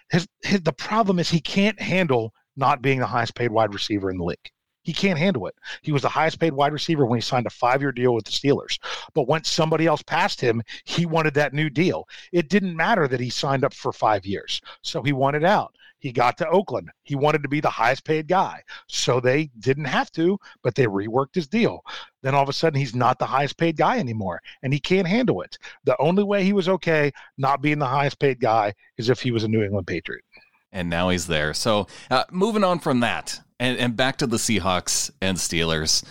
His, 0.09 0.27
his, 0.43 0.61
the 0.61 0.73
problem 0.73 1.19
is 1.19 1.29
he 1.29 1.41
can't 1.41 1.79
handle 1.79 2.33
not 2.57 2.81
being 2.81 2.99
the 2.99 3.05
highest 3.05 3.35
paid 3.35 3.51
wide 3.51 3.73
receiver 3.73 4.09
in 4.09 4.17
the 4.17 4.23
league. 4.23 4.51
He 4.81 4.93
can't 4.93 5.17
handle 5.17 5.47
it. 5.47 5.55
He 5.81 5.91
was 5.91 6.03
the 6.03 6.09
highest 6.09 6.39
paid 6.39 6.53
wide 6.53 6.71
receiver 6.71 7.05
when 7.05 7.17
he 7.17 7.21
signed 7.21 7.47
a 7.47 7.51
five 7.51 7.81
year 7.81 7.91
deal 7.91 8.13
with 8.13 8.25
the 8.25 8.31
Steelers. 8.31 8.77
But 9.15 9.27
once 9.27 9.49
somebody 9.49 9.87
else 9.87 10.03
passed 10.03 10.39
him, 10.39 10.61
he 10.83 11.07
wanted 11.07 11.33
that 11.33 11.53
new 11.53 11.71
deal. 11.71 12.07
It 12.31 12.49
didn't 12.49 12.75
matter 12.75 13.07
that 13.07 13.19
he 13.19 13.31
signed 13.31 13.63
up 13.65 13.73
for 13.73 13.91
five 13.91 14.25
years. 14.25 14.61
So 14.83 15.01
he 15.01 15.11
wanted 15.11 15.43
out. 15.43 15.75
He 16.05 16.11
got 16.11 16.37
to 16.37 16.49
Oakland. 16.49 16.91
He 17.01 17.15
wanted 17.15 17.41
to 17.41 17.49
be 17.49 17.61
the 17.61 17.67
highest 17.67 18.05
paid 18.05 18.27
guy. 18.27 18.61
So 18.87 19.19
they 19.19 19.49
didn't 19.57 19.85
have 19.85 20.11
to, 20.11 20.37
but 20.61 20.75
they 20.75 20.85
reworked 20.85 21.33
his 21.33 21.47
deal. 21.47 21.83
Then 22.21 22.35
all 22.35 22.43
of 22.43 22.49
a 22.49 22.53
sudden, 22.53 22.79
he's 22.79 22.93
not 22.93 23.17
the 23.17 23.25
highest 23.25 23.57
paid 23.57 23.75
guy 23.75 23.97
anymore, 23.97 24.39
and 24.61 24.71
he 24.71 24.79
can't 24.79 25.07
handle 25.07 25.41
it. 25.41 25.57
The 25.83 25.99
only 25.99 26.21
way 26.21 26.43
he 26.43 26.53
was 26.53 26.69
okay 26.69 27.11
not 27.39 27.63
being 27.63 27.79
the 27.79 27.87
highest 27.87 28.19
paid 28.19 28.39
guy 28.39 28.75
is 28.99 29.09
if 29.09 29.19
he 29.19 29.31
was 29.31 29.45
a 29.45 29.47
New 29.47 29.63
England 29.63 29.87
Patriot. 29.87 30.23
And 30.71 30.91
now 30.91 31.09
he's 31.09 31.25
there. 31.25 31.55
So 31.55 31.87
uh, 32.11 32.25
moving 32.29 32.63
on 32.63 32.77
from 32.77 32.99
that 32.99 33.41
and, 33.59 33.75
and 33.79 33.95
back 33.95 34.17
to 34.17 34.27
the 34.27 34.37
Seahawks 34.37 35.09
and 35.23 35.39
Steelers, 35.39 36.03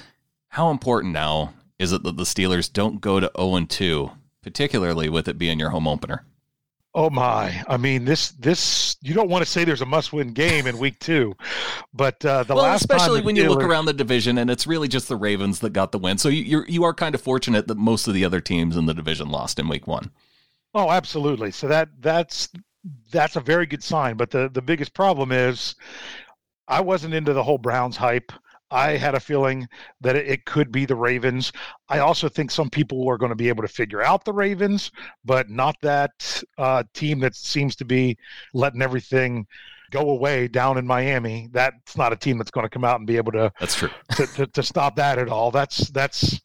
how 0.48 0.72
important 0.72 1.12
now 1.12 1.54
is 1.78 1.92
it 1.92 2.02
that 2.02 2.16
the 2.16 2.24
Steelers 2.24 2.72
don't 2.72 3.00
go 3.00 3.20
to 3.20 3.30
0 3.38 3.66
2, 3.66 4.10
particularly 4.42 5.08
with 5.08 5.28
it 5.28 5.38
being 5.38 5.60
your 5.60 5.70
home 5.70 5.86
opener? 5.86 6.24
Oh 6.96 7.10
my! 7.10 7.64
I 7.66 7.76
mean, 7.76 8.04
this 8.04 8.30
this 8.30 8.96
you 9.02 9.14
don't 9.14 9.28
want 9.28 9.44
to 9.44 9.50
say 9.50 9.64
there's 9.64 9.80
a 9.80 9.86
must-win 9.86 10.32
game 10.32 10.68
in 10.68 10.78
week 10.78 11.00
two, 11.00 11.34
but 11.92 12.24
uh, 12.24 12.44
the 12.44 12.54
well, 12.54 12.62
last 12.62 12.82
especially 12.82 13.20
when 13.20 13.34
Steelers, 13.34 13.42
you 13.42 13.48
look 13.48 13.64
around 13.64 13.86
the 13.86 13.92
division 13.92 14.38
and 14.38 14.48
it's 14.48 14.64
really 14.64 14.86
just 14.86 15.08
the 15.08 15.16
Ravens 15.16 15.58
that 15.58 15.70
got 15.72 15.90
the 15.90 15.98
win. 15.98 16.18
So 16.18 16.28
you 16.28 16.42
you're, 16.44 16.68
you 16.68 16.84
are 16.84 16.94
kind 16.94 17.16
of 17.16 17.20
fortunate 17.20 17.66
that 17.66 17.78
most 17.78 18.06
of 18.06 18.14
the 18.14 18.24
other 18.24 18.40
teams 18.40 18.76
in 18.76 18.86
the 18.86 18.94
division 18.94 19.28
lost 19.28 19.58
in 19.58 19.68
week 19.68 19.88
one. 19.88 20.12
Oh, 20.72 20.88
absolutely. 20.88 21.50
So 21.50 21.66
that 21.66 21.88
that's 22.00 22.48
that's 23.10 23.34
a 23.34 23.40
very 23.40 23.66
good 23.66 23.82
sign. 23.82 24.16
But 24.16 24.30
the 24.30 24.48
the 24.48 24.62
biggest 24.62 24.94
problem 24.94 25.32
is, 25.32 25.74
I 26.68 26.80
wasn't 26.80 27.14
into 27.14 27.32
the 27.32 27.42
whole 27.42 27.58
Browns 27.58 27.96
hype. 27.96 28.30
I 28.74 28.96
had 28.96 29.14
a 29.14 29.20
feeling 29.20 29.68
that 30.00 30.16
it, 30.16 30.44
could 30.44 30.72
be 30.72 30.84
the 30.84 30.96
Ravens. 30.96 31.52
I 31.88 32.00
also 32.00 32.28
think 32.28 32.50
some 32.50 32.68
people 32.68 33.08
are 33.08 33.16
going 33.16 33.30
to 33.30 33.36
be 33.36 33.48
able 33.48 33.62
to 33.62 33.68
figure 33.68 34.02
out 34.02 34.24
the 34.24 34.32
Ravens, 34.32 34.90
but 35.24 35.48
not 35.48 35.76
that 35.82 36.42
uh, 36.58 36.82
team 36.92 37.20
that 37.20 37.36
seems 37.36 37.76
to 37.76 37.84
be 37.84 38.18
letting 38.52 38.82
everything 38.82 39.46
go 39.92 40.10
away 40.10 40.48
down 40.48 40.76
in 40.76 40.84
Miami. 40.84 41.48
That's 41.52 41.96
not 41.96 42.12
a 42.12 42.16
team 42.16 42.36
that's 42.36 42.50
going 42.50 42.64
to 42.64 42.68
come 42.68 42.84
out 42.84 42.98
and 42.98 43.06
be 43.06 43.16
able 43.16 43.30
to. 43.32 43.52
That's 43.60 43.76
true. 43.76 43.90
To, 44.16 44.26
to, 44.26 44.46
to 44.48 44.62
stop 44.62 44.96
that 44.96 45.18
at 45.18 45.28
all. 45.28 45.52
That's 45.52 45.88
that's. 45.90 46.40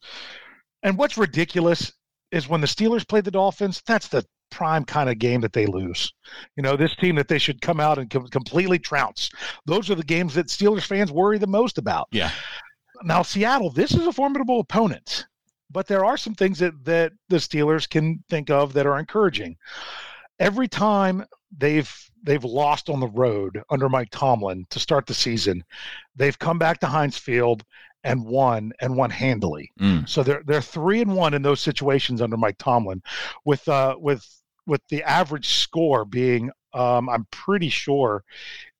And 0.84 0.96
what's 0.96 1.18
ridiculous 1.18 1.92
is 2.30 2.48
when 2.48 2.60
the 2.60 2.68
Steelers 2.68 3.06
played 3.06 3.24
the 3.24 3.32
Dolphins. 3.32 3.82
That's 3.86 4.06
the 4.06 4.24
prime 4.50 4.84
kind 4.84 5.08
of 5.08 5.18
game 5.18 5.40
that 5.40 5.52
they 5.52 5.66
lose. 5.66 6.12
You 6.56 6.62
know, 6.62 6.76
this 6.76 6.94
team 6.96 7.16
that 7.16 7.28
they 7.28 7.38
should 7.38 7.60
come 7.60 7.80
out 7.80 7.98
and 7.98 8.10
com- 8.10 8.28
completely 8.28 8.78
trounce. 8.78 9.30
Those 9.66 9.90
are 9.90 9.94
the 9.94 10.02
games 10.02 10.34
that 10.34 10.48
Steelers 10.48 10.86
fans 10.86 11.12
worry 11.12 11.38
the 11.38 11.46
most 11.46 11.78
about. 11.78 12.08
Yeah. 12.10 12.30
Now, 13.02 13.22
Seattle, 13.22 13.70
this 13.70 13.94
is 13.94 14.06
a 14.06 14.12
formidable 14.12 14.60
opponent, 14.60 15.26
but 15.70 15.86
there 15.86 16.04
are 16.04 16.16
some 16.16 16.34
things 16.34 16.58
that 16.58 16.84
that 16.84 17.12
the 17.28 17.36
Steelers 17.36 17.88
can 17.88 18.22
think 18.28 18.50
of 18.50 18.72
that 18.74 18.86
are 18.86 18.98
encouraging. 18.98 19.56
Every 20.38 20.68
time 20.68 21.24
they've 21.56 21.92
they've 22.22 22.44
lost 22.44 22.90
on 22.90 23.00
the 23.00 23.08
road 23.08 23.62
under 23.70 23.88
Mike 23.88 24.10
Tomlin 24.10 24.66
to 24.70 24.78
start 24.78 25.06
the 25.06 25.14
season, 25.14 25.64
they've 26.14 26.38
come 26.38 26.58
back 26.58 26.78
to 26.80 26.86
Heinz 26.86 27.16
Field 27.16 27.64
and 28.04 28.24
won 28.24 28.72
and 28.80 28.96
won 28.96 29.10
handily. 29.10 29.70
Mm. 29.80 30.08
So 30.08 30.22
they're 30.22 30.42
they're 30.46 30.62
three 30.62 31.00
and 31.00 31.14
one 31.14 31.34
in 31.34 31.42
those 31.42 31.60
situations 31.60 32.22
under 32.22 32.36
Mike 32.36 32.58
Tomlin, 32.58 33.02
with 33.44 33.66
uh 33.68 33.96
with 33.98 34.26
with 34.66 34.80
the 34.88 35.02
average 35.02 35.48
score 35.48 36.04
being 36.04 36.50
um, 36.72 37.08
I'm 37.08 37.26
pretty 37.30 37.68
sure 37.68 38.24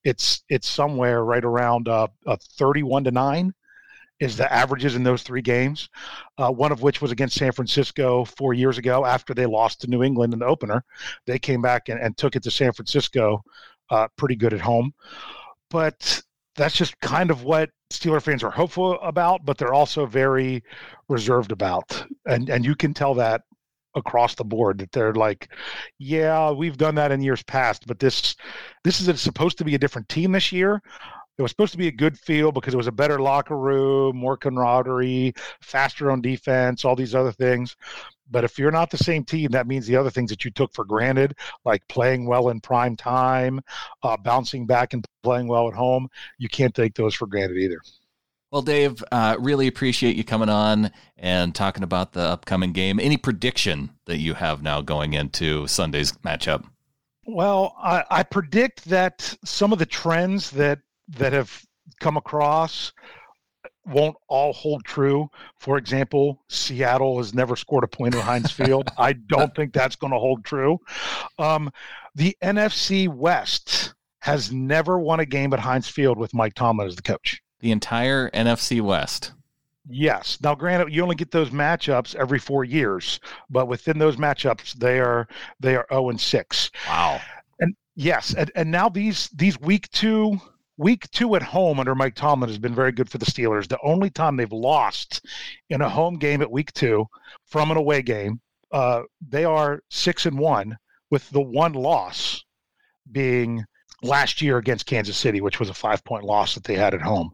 it's 0.05 0.43
it's 0.49 0.69
somewhere 0.69 1.25
right 1.25 1.45
around 1.45 1.89
uh, 1.89 2.09
31 2.59 3.05
to 3.05 3.11
9 3.11 3.55
is 4.21 4.37
the 4.37 4.53
averages 4.53 4.97
in 4.97 5.03
those 5.03 5.23
three 5.23 5.41
games. 5.41 5.89
Uh, 6.39 6.51
one 6.51 6.73
of 6.73 6.83
which 6.83 7.01
was 7.01 7.11
against 7.11 7.37
San 7.37 7.53
Francisco 7.53 8.25
four 8.25 8.53
years 8.53 8.77
ago 8.77 9.05
after 9.05 9.35
they 9.35 9.47
lost 9.47 9.81
to 9.81 9.87
New 9.89 10.03
England 10.03 10.33
in 10.35 10.39
the 10.39 10.47
opener. 10.47 10.85
They 11.27 11.39
came 11.39 11.63
back 11.63 11.89
and, 11.89 11.99
and 11.99 12.17
took 12.17 12.37
it 12.37 12.43
to 12.43 12.51
San 12.51 12.73
Francisco 12.73 13.43
uh, 13.89 14.09
pretty 14.17 14.37
good 14.37 14.53
at 14.53 14.61
home. 14.61 14.93
But 15.71 16.23
that's 16.55 16.75
just 16.75 16.99
kind 17.01 17.31
of 17.31 17.45
what 17.45 17.71
Steeler 17.91 18.23
fans 18.23 18.45
are 18.45 18.51
hopeful 18.51 19.01
about, 19.01 19.45
but 19.45 19.57
they're 19.57 19.75
also 19.75 20.05
very 20.05 20.63
reserved 21.09 21.51
about. 21.51 22.05
And 22.27 22.51
and 22.51 22.65
you 22.65 22.75
can 22.75 22.93
tell 22.93 23.15
that 23.15 23.43
across 23.95 24.35
the 24.35 24.45
board 24.45 24.79
that 24.79 24.93
they're 24.93 25.15
like, 25.15 25.49
yeah, 25.99 26.51
we've 26.51 26.77
done 26.77 26.95
that 26.97 27.13
in 27.13 27.23
years 27.23 27.43
past, 27.43 27.87
but 27.87 27.99
this 27.99 28.37
this 28.85 29.01
is 29.01 29.21
supposed 29.21 29.59
to 29.59 29.65
be 29.65 29.75
a 29.75 29.79
different 29.79 30.09
team 30.09 30.33
this 30.33 30.53
year. 30.53 30.81
It 31.39 31.43
was 31.43 31.53
supposed 31.53 31.73
to 31.73 31.79
be 31.79 31.89
a 31.89 31.93
good 31.93 32.19
feel 32.19 32.53
because 32.53 32.75
it 32.75 32.77
was 32.77 32.87
a 32.87 32.93
better 32.93 33.19
locker 33.19 33.57
room, 33.57 34.17
more 34.17 34.37
camaraderie, 34.37 35.33
faster 35.63 36.11
on 36.11 36.21
defense, 36.21 36.85
all 36.85 36.95
these 36.95 37.15
other 37.15 37.33
things. 37.33 37.77
But 38.31 38.45
if 38.45 38.59
you're 38.59 38.71
not 38.71 38.91
the 38.91 38.99
same 38.99 39.25
team, 39.25 39.51
that 39.53 39.67
means 39.67 39.87
the 39.87 39.97
other 39.97 40.11
things 40.11 40.31
that 40.31 40.45
you 40.45 40.51
took 40.51 40.73
for 40.75 40.85
granted, 40.85 41.35
like 41.65 41.87
playing 41.89 42.27
well 42.27 42.51
in 42.51 42.61
prime 42.61 42.95
time, 42.95 43.61
uh, 44.03 44.17
bouncing 44.19 44.67
back 44.67 44.93
and 44.93 45.05
playing 45.23 45.49
well 45.49 45.67
at 45.67 45.75
home, 45.75 46.09
you 46.39 46.49
can't 46.49 46.75
take 46.75 46.95
those 46.95 47.15
for 47.15 47.27
granted 47.27 47.57
either. 47.57 47.81
Well, 48.51 48.63
Dave, 48.63 49.03
uh, 49.13 49.37
really 49.39 49.69
appreciate 49.69 50.17
you 50.17 50.25
coming 50.25 50.49
on 50.49 50.91
and 51.17 51.55
talking 51.55 51.85
about 51.85 52.13
the 52.13 52.23
upcoming 52.23 52.73
game. 52.73 52.99
Any 52.99 53.17
prediction 53.17 53.91
that 54.07 54.19
you 54.19 54.35
have 54.35 54.61
now 54.61 54.81
going 54.81 55.13
into 55.13 55.69
Sunday's 55.69 56.13
matchup? 56.25 56.65
Well, 57.27 57.77
I, 57.81 58.05
I 58.11 58.23
predict 58.25 58.87
that 58.87 59.37
some 59.45 59.73
of 59.73 59.79
the 59.79 59.87
trends 59.87 60.51
that 60.51 60.81
that 61.17 61.33
have 61.33 61.65
come 62.01 62.17
across 62.17 62.93
won't 63.87 64.17
all 64.29 64.53
hold 64.53 64.85
true. 64.85 65.29
For 65.59 65.77
example, 65.77 66.43
Seattle 66.49 67.19
has 67.19 67.35
never 67.35 67.55
scored 67.57 67.85
a 67.85 67.89
point 67.89 68.15
at 68.15 68.23
Heinz 68.23 68.51
Field. 68.51 68.91
I 68.99 69.13
don't 69.13 69.55
think 69.55 69.73
that's 69.73 69.97
going 69.97 70.13
to 70.13 70.19
hold 70.19 70.45
true. 70.45 70.79
Um, 71.39 71.71
the 72.15 72.37
NFC 72.43 73.09
West 73.09 73.95
has 74.21 74.53
never 74.53 74.99
won 74.99 75.21
a 75.21 75.27
game 75.27 75.53
at 75.53 75.61
Heinz 75.61 75.89
Field 75.89 76.19
with 76.19 76.35
Mike 76.35 76.55
Tomlin 76.55 76.87
as 76.87 76.97
the 76.97 77.03
coach 77.03 77.41
the 77.61 77.71
entire 77.71 78.31
NFC 78.31 78.81
West. 78.81 79.33
Yes. 79.89 80.39
Now, 80.43 80.55
granted, 80.55 80.93
you 80.93 81.03
only 81.03 81.17
get 81.17 81.31
those 81.31 81.51
matchups 81.51 82.15
every 82.15 82.39
four 82.39 82.65
years, 82.65 83.19
but 83.49 83.67
within 83.67 83.99
those 83.99 84.17
matchups, 84.17 84.75
they 84.75 85.01
are 85.01 85.27
they 85.59 85.75
are 85.75 85.87
zero 85.91 86.05
oh 86.05 86.11
and 86.11 86.21
six. 86.21 86.71
Wow. 86.87 87.21
And 87.59 87.75
yes, 87.97 88.35
and, 88.35 88.51
and 88.55 88.71
now 88.71 88.89
these 88.89 89.29
these 89.31 89.59
week 89.61 89.91
two 89.91 90.39
week 90.77 91.11
two 91.11 91.35
at 91.35 91.43
home 91.43 91.81
under 91.81 91.95
Mike 91.95 92.15
Tomlin 92.15 92.49
has 92.49 92.59
been 92.59 92.75
very 92.75 92.93
good 92.93 93.11
for 93.11 93.19
the 93.19 93.27
Steelers. 93.27 93.69
The 93.69 93.79
only 93.83 94.11
time 94.11 94.37
they've 94.37 94.51
lost 94.51 95.27
in 95.71 95.81
a 95.81 95.89
home 95.89 96.19
game 96.19 96.41
at 96.41 96.51
week 96.51 96.73
two 96.73 97.07
from 97.47 97.71
an 97.71 97.77
away 97.77 98.03
game, 98.03 98.41
uh, 98.73 99.03
they 99.29 99.45
are 99.45 99.83
six 99.91 100.25
and 100.27 100.39
one, 100.39 100.77
with 101.11 101.29
the 101.31 101.41
one 101.41 101.73
loss 101.73 102.45
being 103.13 103.65
last 104.03 104.41
year 104.41 104.59
against 104.59 104.87
Kansas 104.87 105.17
City, 105.17 105.41
which 105.41 105.61
was 105.61 105.69
a 105.69 105.75
five 105.75 106.05
point 106.05 106.25
loss 106.25 106.55
that 106.55 106.65
they 106.65 106.75
had 106.75 106.95
at 106.95 107.03
home. 107.03 107.31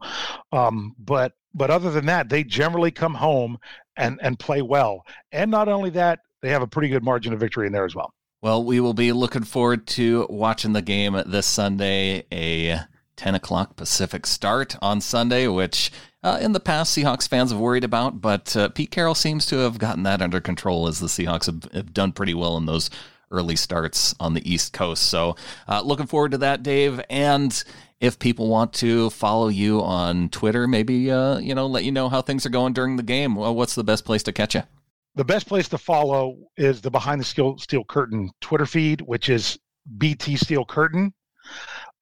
Um, 0.51 0.95
but 0.99 1.33
but 1.53 1.69
other 1.69 1.91
than 1.91 2.05
that, 2.07 2.29
they 2.29 2.43
generally 2.43 2.91
come 2.91 3.13
home 3.13 3.57
and 3.95 4.19
and 4.21 4.37
play 4.39 4.61
well. 4.61 5.05
And 5.31 5.49
not 5.51 5.67
only 5.67 5.89
that, 5.91 6.19
they 6.41 6.49
have 6.49 6.61
a 6.61 6.67
pretty 6.67 6.89
good 6.89 7.03
margin 7.03 7.33
of 7.33 7.39
victory 7.39 7.67
in 7.67 7.73
there 7.73 7.85
as 7.85 7.95
well. 7.95 8.13
Well, 8.41 8.63
we 8.63 8.79
will 8.79 8.93
be 8.93 9.11
looking 9.11 9.43
forward 9.43 9.87
to 9.87 10.27
watching 10.29 10.73
the 10.73 10.83
game 10.83 11.19
this 11.25 11.47
Sunday, 11.47 12.23
a 12.31 12.79
10 13.15 13.33
o'clock 13.33 13.75
Pacific 13.75 14.27
start 14.27 14.75
on 14.79 15.01
Sunday, 15.01 15.47
which 15.47 15.91
uh, 16.23 16.37
in 16.39 16.51
the 16.51 16.59
past 16.59 16.95
Seahawks 16.95 17.27
fans 17.27 17.51
have 17.51 17.59
worried 17.59 17.83
about, 17.83 18.21
but 18.21 18.55
uh, 18.55 18.69
Pete 18.69 18.91
Carroll 18.91 19.15
seems 19.15 19.47
to 19.47 19.57
have 19.57 19.79
gotten 19.79 20.03
that 20.03 20.21
under 20.21 20.39
control 20.39 20.87
as 20.87 20.99
the 20.99 21.07
Seahawks 21.07 21.47
have, 21.47 21.71
have 21.73 21.93
done 21.93 22.11
pretty 22.11 22.35
well 22.35 22.57
in 22.57 22.67
those 22.67 22.91
early 23.31 23.55
starts 23.55 24.15
on 24.19 24.33
the 24.33 24.51
East 24.51 24.73
Coast. 24.73 25.03
So, 25.03 25.35
uh, 25.67 25.81
looking 25.81 26.07
forward 26.07 26.31
to 26.31 26.37
that, 26.39 26.63
Dave. 26.63 27.01
And 27.09 27.63
if 27.99 28.19
people 28.19 28.47
want 28.47 28.73
to 28.73 29.09
follow 29.09 29.47
you 29.47 29.81
on 29.81 30.29
Twitter, 30.29 30.67
maybe 30.67 31.11
uh, 31.11 31.37
you 31.39 31.55
know, 31.55 31.67
let 31.67 31.83
you 31.83 31.91
know 31.91 32.09
how 32.09 32.21
things 32.21 32.45
are 32.45 32.49
going 32.49 32.73
during 32.73 32.95
the 32.97 33.03
game. 33.03 33.35
Well, 33.35 33.55
what's 33.55 33.75
the 33.75 33.83
best 33.83 34.05
place 34.05 34.23
to 34.23 34.31
catch 34.31 34.55
you? 34.55 34.63
The 35.15 35.25
best 35.25 35.47
place 35.47 35.67
to 35.69 35.77
follow 35.77 36.37
is 36.57 36.81
the 36.81 36.91
Behind 36.91 37.19
the 37.19 37.25
Steel, 37.25 37.57
Steel 37.57 37.83
Curtain 37.83 38.29
Twitter 38.39 38.67
feed, 38.67 39.01
which 39.01 39.29
is 39.29 39.57
BT 39.97 40.35
Steel 40.35 40.63
Curtain. 40.63 41.13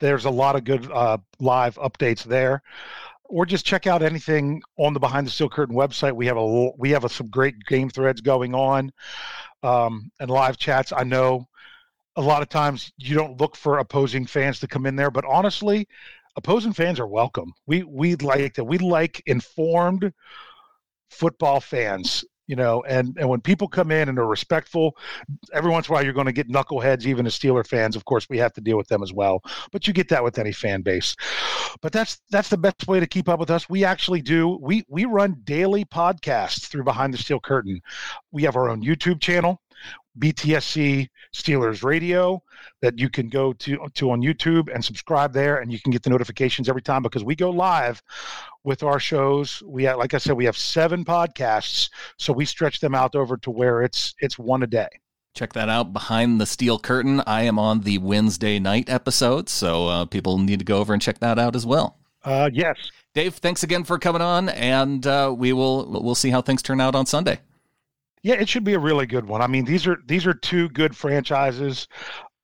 There's 0.01 0.25
a 0.25 0.29
lot 0.29 0.57
of 0.57 0.65
good 0.65 0.91
uh, 0.91 1.19
live 1.39 1.75
updates 1.75 2.23
there 2.23 2.61
or 3.27 3.45
just 3.45 3.65
check 3.65 3.87
out 3.87 4.01
anything 4.01 4.61
on 4.77 4.93
the 4.93 4.99
Behind 4.99 5.25
the 5.25 5.31
Steel 5.31 5.49
Curtain 5.49 5.75
website. 5.75 6.13
We 6.13 6.27
have 6.27 6.37
a 6.37 6.71
we 6.77 6.91
have 6.91 7.03
a, 7.03 7.09
some 7.09 7.27
great 7.27 7.55
game 7.67 7.89
threads 7.89 8.21
going 8.21 8.53
on 8.53 8.91
um, 9.63 10.11
and 10.19 10.29
live 10.29 10.57
chats. 10.57 10.93
I 10.95 11.03
know 11.03 11.45
a 12.15 12.21
lot 12.21 12.41
of 12.41 12.49
times 12.49 12.91
you 12.97 13.15
don't 13.15 13.39
look 13.39 13.55
for 13.55 13.79
opposing 13.79 14.25
fans 14.25 14.59
to 14.59 14.67
come 14.67 14.85
in 14.85 14.95
there, 14.95 15.11
but 15.11 15.25
honestly, 15.25 15.87
opposing 16.35 16.73
fans 16.73 16.99
are 16.99 17.07
welcome. 17.07 17.53
We 17.65 17.83
we 17.83 18.15
like 18.15 18.55
that. 18.55 18.63
We 18.63 18.77
like 18.77 19.21
informed 19.25 20.13
football 21.09 21.59
fans 21.59 22.23
you 22.47 22.55
know 22.55 22.83
and 22.87 23.17
and 23.17 23.27
when 23.27 23.41
people 23.41 23.67
come 23.67 23.91
in 23.91 24.09
and 24.09 24.19
are 24.19 24.27
respectful 24.27 24.97
every 25.53 25.71
once 25.71 25.87
in 25.87 25.91
a 25.91 25.93
while 25.93 26.03
you're 26.03 26.13
going 26.13 26.25
to 26.25 26.31
get 26.31 26.49
knuckleheads 26.49 27.05
even 27.05 27.25
as 27.25 27.37
steeler 27.37 27.65
fans. 27.65 27.95
Of 27.95 28.05
course 28.05 28.27
we 28.29 28.37
have 28.37 28.53
to 28.53 28.61
deal 28.61 28.77
with 28.77 28.87
them 28.87 29.03
as 29.03 29.13
well 29.13 29.41
but 29.71 29.87
you 29.87 29.93
get 29.93 30.09
that 30.09 30.23
with 30.23 30.37
any 30.39 30.51
fan 30.51 30.81
base. 30.81 31.15
But 31.81 31.91
that's 31.91 32.21
that's 32.29 32.49
the 32.49 32.57
best 32.57 32.87
way 32.87 32.99
to 32.99 33.07
keep 33.07 33.29
up 33.29 33.39
with 33.39 33.51
us. 33.51 33.69
We 33.69 33.83
actually 33.83 34.21
do 34.21 34.57
we 34.61 34.85
we 34.87 35.05
run 35.05 35.37
daily 35.43 35.85
podcasts 35.85 36.67
through 36.67 36.83
behind 36.83 37.13
the 37.13 37.17
steel 37.17 37.39
curtain. 37.39 37.81
We 38.31 38.43
have 38.43 38.55
our 38.55 38.69
own 38.69 38.81
youtube 38.83 39.19
channel 39.19 39.61
BTSC 40.19 41.09
Steelers 41.35 41.83
Radio 41.83 42.41
that 42.81 42.97
you 42.97 43.09
can 43.09 43.27
go 43.27 43.53
to 43.53 43.77
to 43.95 44.11
on 44.11 44.21
YouTube 44.21 44.73
and 44.73 44.83
subscribe 44.83 45.33
there, 45.33 45.57
and 45.57 45.71
you 45.71 45.79
can 45.79 45.91
get 45.91 46.03
the 46.03 46.09
notifications 46.09 46.69
every 46.69 46.81
time 46.81 47.03
because 47.03 47.23
we 47.23 47.35
go 47.35 47.49
live 47.49 48.01
with 48.65 48.83
our 48.83 48.99
shows. 48.99 49.61
We 49.65 49.83
have, 49.83 49.97
like 49.97 50.13
I 50.13 50.17
said, 50.17 50.33
we 50.33 50.45
have 50.45 50.57
seven 50.57 51.05
podcasts, 51.05 51.89
so 52.17 52.33
we 52.33 52.45
stretch 52.45 52.79
them 52.79 52.95
out 52.95 53.15
over 53.15 53.37
to 53.37 53.51
where 53.51 53.83
it's 53.83 54.15
it's 54.19 54.37
one 54.37 54.63
a 54.63 54.67
day. 54.67 54.89
Check 55.33 55.53
that 55.53 55.69
out 55.69 55.93
behind 55.93 56.39
the 56.39 56.45
steel 56.45 56.79
curtain. 56.79 57.21
I 57.27 57.43
am 57.43 57.59
on 57.59 57.81
the 57.81 57.97
Wednesday 57.97 58.57
night 58.57 58.89
episode, 58.89 59.49
so 59.49 59.87
uh, 59.87 60.05
people 60.05 60.37
need 60.37 60.59
to 60.59 60.65
go 60.65 60.77
over 60.77 60.93
and 60.93 61.01
check 61.01 61.19
that 61.19 61.37
out 61.37 61.55
as 61.55 61.65
well. 61.65 61.97
Uh, 62.23 62.49
yes. 62.51 62.77
Dave, 63.13 63.35
thanks 63.35 63.61
again 63.63 63.83
for 63.83 63.99
coming 63.99 64.21
on, 64.21 64.49
and 64.49 65.05
uh, 65.05 65.33
we 65.37 65.53
will 65.53 65.85
we'll 66.01 66.15
see 66.15 66.29
how 66.29 66.41
things 66.41 66.61
turn 66.61 66.81
out 66.81 66.95
on 66.95 67.05
Sunday. 67.05 67.39
Yeah, 68.23 68.35
it 68.35 68.49
should 68.49 68.63
be 68.63 68.73
a 68.73 68.79
really 68.79 69.05
good 69.05 69.27
one. 69.27 69.41
I 69.41 69.47
mean, 69.47 69.65
these 69.65 69.85
are 69.85 69.97
these 70.07 70.25
are 70.25 70.33
two 70.33 70.67
good 70.69 70.95
franchises. 70.95 71.87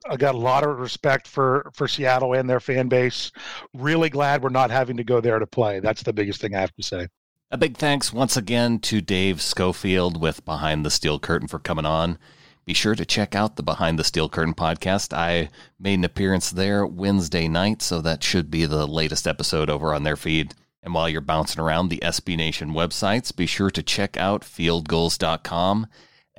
I 0.10 0.18
got 0.18 0.36
a 0.36 0.38
lot 0.38 0.64
of 0.64 0.80
respect 0.80 1.28
for 1.28 1.72
for 1.74 1.88
Seattle 1.88 2.34
and 2.34 2.50
their 2.50 2.60
fan 2.60 2.88
base. 2.88 3.32
Really 3.74 4.10
glad 4.10 4.44
we're 4.44 4.50
not 4.50 4.72
having 4.72 4.98
to 4.98 5.04
go 5.04 5.22
there 5.22 5.40
to 5.40 5.48
play. 5.48 5.80
That's 5.80 6.04
the 6.04 6.14
biggest 6.14 6.42
thing 6.42 6.56
I 6.56 6.62
have 6.62 6.76
to 6.76 6.84
say. 6.84 7.08
A 7.52 7.58
big 7.58 7.78
thanks 7.78 8.14
once 8.14 8.38
again 8.38 8.80
to 8.80 9.02
Dave 9.02 9.42
Schofield 9.42 10.20
with 10.20 10.46
Behind 10.46 10.86
the 10.86 10.90
Steel 10.90 11.20
Curtain 11.20 11.48
for 11.48 11.60
coming 11.60 11.86
on. 11.86 12.18
Be 12.66 12.74
sure 12.74 12.96
to 12.96 13.06
check 13.06 13.36
out 13.36 13.58
the 13.58 13.64
Behind 13.64 14.00
the 14.00 14.04
Steel 14.04 14.30
Curtain 14.30 14.54
podcast. 14.54 15.14
I 15.14 15.50
made 15.80 15.96
an 15.96 16.06
appearance 16.06 16.50
there 16.52 16.86
Wednesday 16.86 17.48
night, 17.48 17.82
so 17.82 18.00
that 18.02 18.24
should 18.24 18.50
be 18.50 18.66
the 18.66 18.88
latest 18.88 19.28
episode 19.28 19.70
over 19.70 19.94
on 19.94 20.04
their 20.04 20.16
feed. 20.16 20.54
And 20.82 20.94
while 20.94 21.10
you're 21.10 21.22
bouncing 21.22 21.62
around 21.62 21.90
the 21.90 22.02
SB 22.04 22.38
Nation 22.38 22.72
websites, 22.72 23.36
be 23.36 23.46
sure 23.46 23.70
to 23.70 23.84
check 23.84 24.16
out 24.16 24.44
fieldgulls.com 24.44 25.88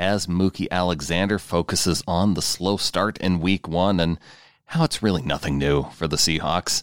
as 0.03 0.27
Mookie 0.27 0.67
Alexander 0.69 1.39
focuses 1.39 2.03
on 2.09 2.35
the 2.35 2.43
slow 2.43 2.77
start 2.77 3.17
in 3.19 3.39
week 3.39 3.69
one 3.69 4.01
and 4.01 4.19
how 4.67 4.83
it's 4.83 5.01
really 5.01 5.23
nothing 5.23 5.57
new 5.59 5.85
for 5.91 6.09
the 6.09 6.17
Seahawks. 6.17 6.83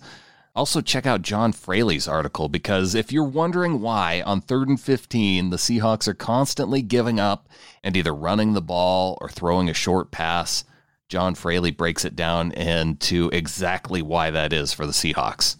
Also, 0.55 0.79
check 0.79 1.05
out 1.05 1.21
John 1.21 1.51
Fraley's 1.51 2.07
article 2.07 2.47
because 2.47 2.95
if 2.95 3.11
you're 3.11 3.25
wondering 3.25 3.81
why 3.81 4.23
on 4.25 4.39
third 4.39 4.69
and 4.69 4.79
15 4.79 5.49
the 5.49 5.57
Seahawks 5.57 6.07
are 6.07 6.13
constantly 6.13 6.81
giving 6.81 7.19
up 7.19 7.49
and 7.83 7.97
either 7.97 8.15
running 8.15 8.53
the 8.53 8.61
ball 8.61 9.17
or 9.19 9.27
throwing 9.27 9.69
a 9.69 9.73
short 9.73 10.11
pass, 10.11 10.63
John 11.09 11.35
Fraley 11.35 11.71
breaks 11.71 12.05
it 12.05 12.15
down 12.15 12.53
into 12.53 13.29
exactly 13.33 14.01
why 14.01 14.31
that 14.31 14.53
is 14.53 14.71
for 14.71 14.85
the 14.85 14.93
Seahawks. 14.93 15.57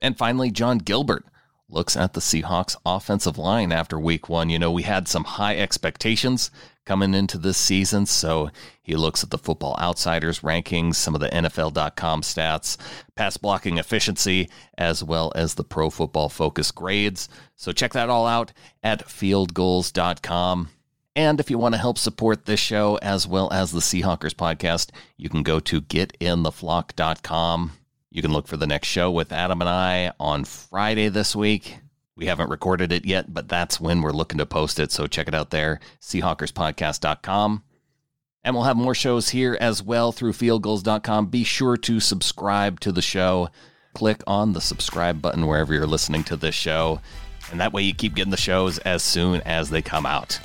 And 0.00 0.16
finally, 0.16 0.50
John 0.50 0.78
Gilbert 0.78 1.26
looks 1.72 1.96
at 1.96 2.12
the 2.12 2.20
Seahawks 2.20 2.76
offensive 2.84 3.38
line 3.38 3.72
after 3.72 3.98
week 3.98 4.28
one. 4.28 4.50
You 4.50 4.58
know, 4.58 4.70
we 4.70 4.82
had 4.82 5.08
some 5.08 5.24
high 5.24 5.56
expectations 5.56 6.50
coming 6.84 7.14
into 7.14 7.38
this 7.38 7.56
season, 7.56 8.06
so 8.06 8.50
he 8.82 8.96
looks 8.96 9.22
at 9.22 9.30
the 9.30 9.38
Football 9.38 9.76
Outsiders 9.80 10.40
rankings, 10.40 10.96
some 10.96 11.14
of 11.14 11.20
the 11.20 11.28
NFL.com 11.28 12.22
stats, 12.22 12.76
pass 13.14 13.36
blocking 13.36 13.78
efficiency, 13.78 14.50
as 14.76 15.02
well 15.02 15.32
as 15.34 15.54
the 15.54 15.64
Pro 15.64 15.90
Football 15.90 16.28
Focus 16.28 16.70
grades. 16.70 17.28
So 17.56 17.72
check 17.72 17.92
that 17.92 18.10
all 18.10 18.26
out 18.26 18.52
at 18.82 19.06
fieldgulls.com. 19.06 20.68
And 21.14 21.40
if 21.40 21.50
you 21.50 21.58
want 21.58 21.74
to 21.74 21.80
help 21.80 21.98
support 21.98 22.46
this 22.46 22.60
show 22.60 22.98
as 23.02 23.26
well 23.26 23.52
as 23.52 23.70
the 23.70 23.80
Seahawkers 23.80 24.34
podcast, 24.34 24.90
you 25.16 25.28
can 25.28 25.42
go 25.42 25.60
to 25.60 25.82
getintheflock.com. 25.82 27.72
You 28.12 28.20
can 28.20 28.32
look 28.32 28.46
for 28.46 28.58
the 28.58 28.66
next 28.66 28.88
show 28.88 29.10
with 29.10 29.32
Adam 29.32 29.62
and 29.62 29.70
I 29.70 30.12
on 30.20 30.44
Friday 30.44 31.08
this 31.08 31.34
week. 31.34 31.78
We 32.14 32.26
haven't 32.26 32.50
recorded 32.50 32.92
it 32.92 33.06
yet, 33.06 33.32
but 33.32 33.48
that's 33.48 33.80
when 33.80 34.02
we're 34.02 34.12
looking 34.12 34.36
to 34.36 34.44
post 34.44 34.78
it. 34.78 34.92
So 34.92 35.06
check 35.06 35.28
it 35.28 35.34
out 35.34 35.48
there, 35.48 35.80
Seahawkerspodcast.com. 36.02 37.62
And 38.44 38.54
we'll 38.54 38.64
have 38.64 38.76
more 38.76 38.94
shows 38.94 39.30
here 39.30 39.56
as 39.58 39.82
well 39.82 40.12
through 40.12 40.34
fieldgulls.com. 40.34 41.26
Be 41.28 41.42
sure 41.42 41.78
to 41.78 42.00
subscribe 42.00 42.80
to 42.80 42.92
the 42.92 43.00
show. 43.00 43.48
Click 43.94 44.22
on 44.26 44.52
the 44.52 44.60
subscribe 44.60 45.22
button 45.22 45.46
wherever 45.46 45.72
you're 45.72 45.86
listening 45.86 46.24
to 46.24 46.36
this 46.36 46.54
show. 46.54 47.00
And 47.50 47.60
that 47.60 47.72
way 47.72 47.80
you 47.80 47.94
keep 47.94 48.14
getting 48.14 48.30
the 48.30 48.36
shows 48.36 48.76
as 48.80 49.02
soon 49.02 49.40
as 49.46 49.70
they 49.70 49.80
come 49.80 50.04
out. 50.04 50.38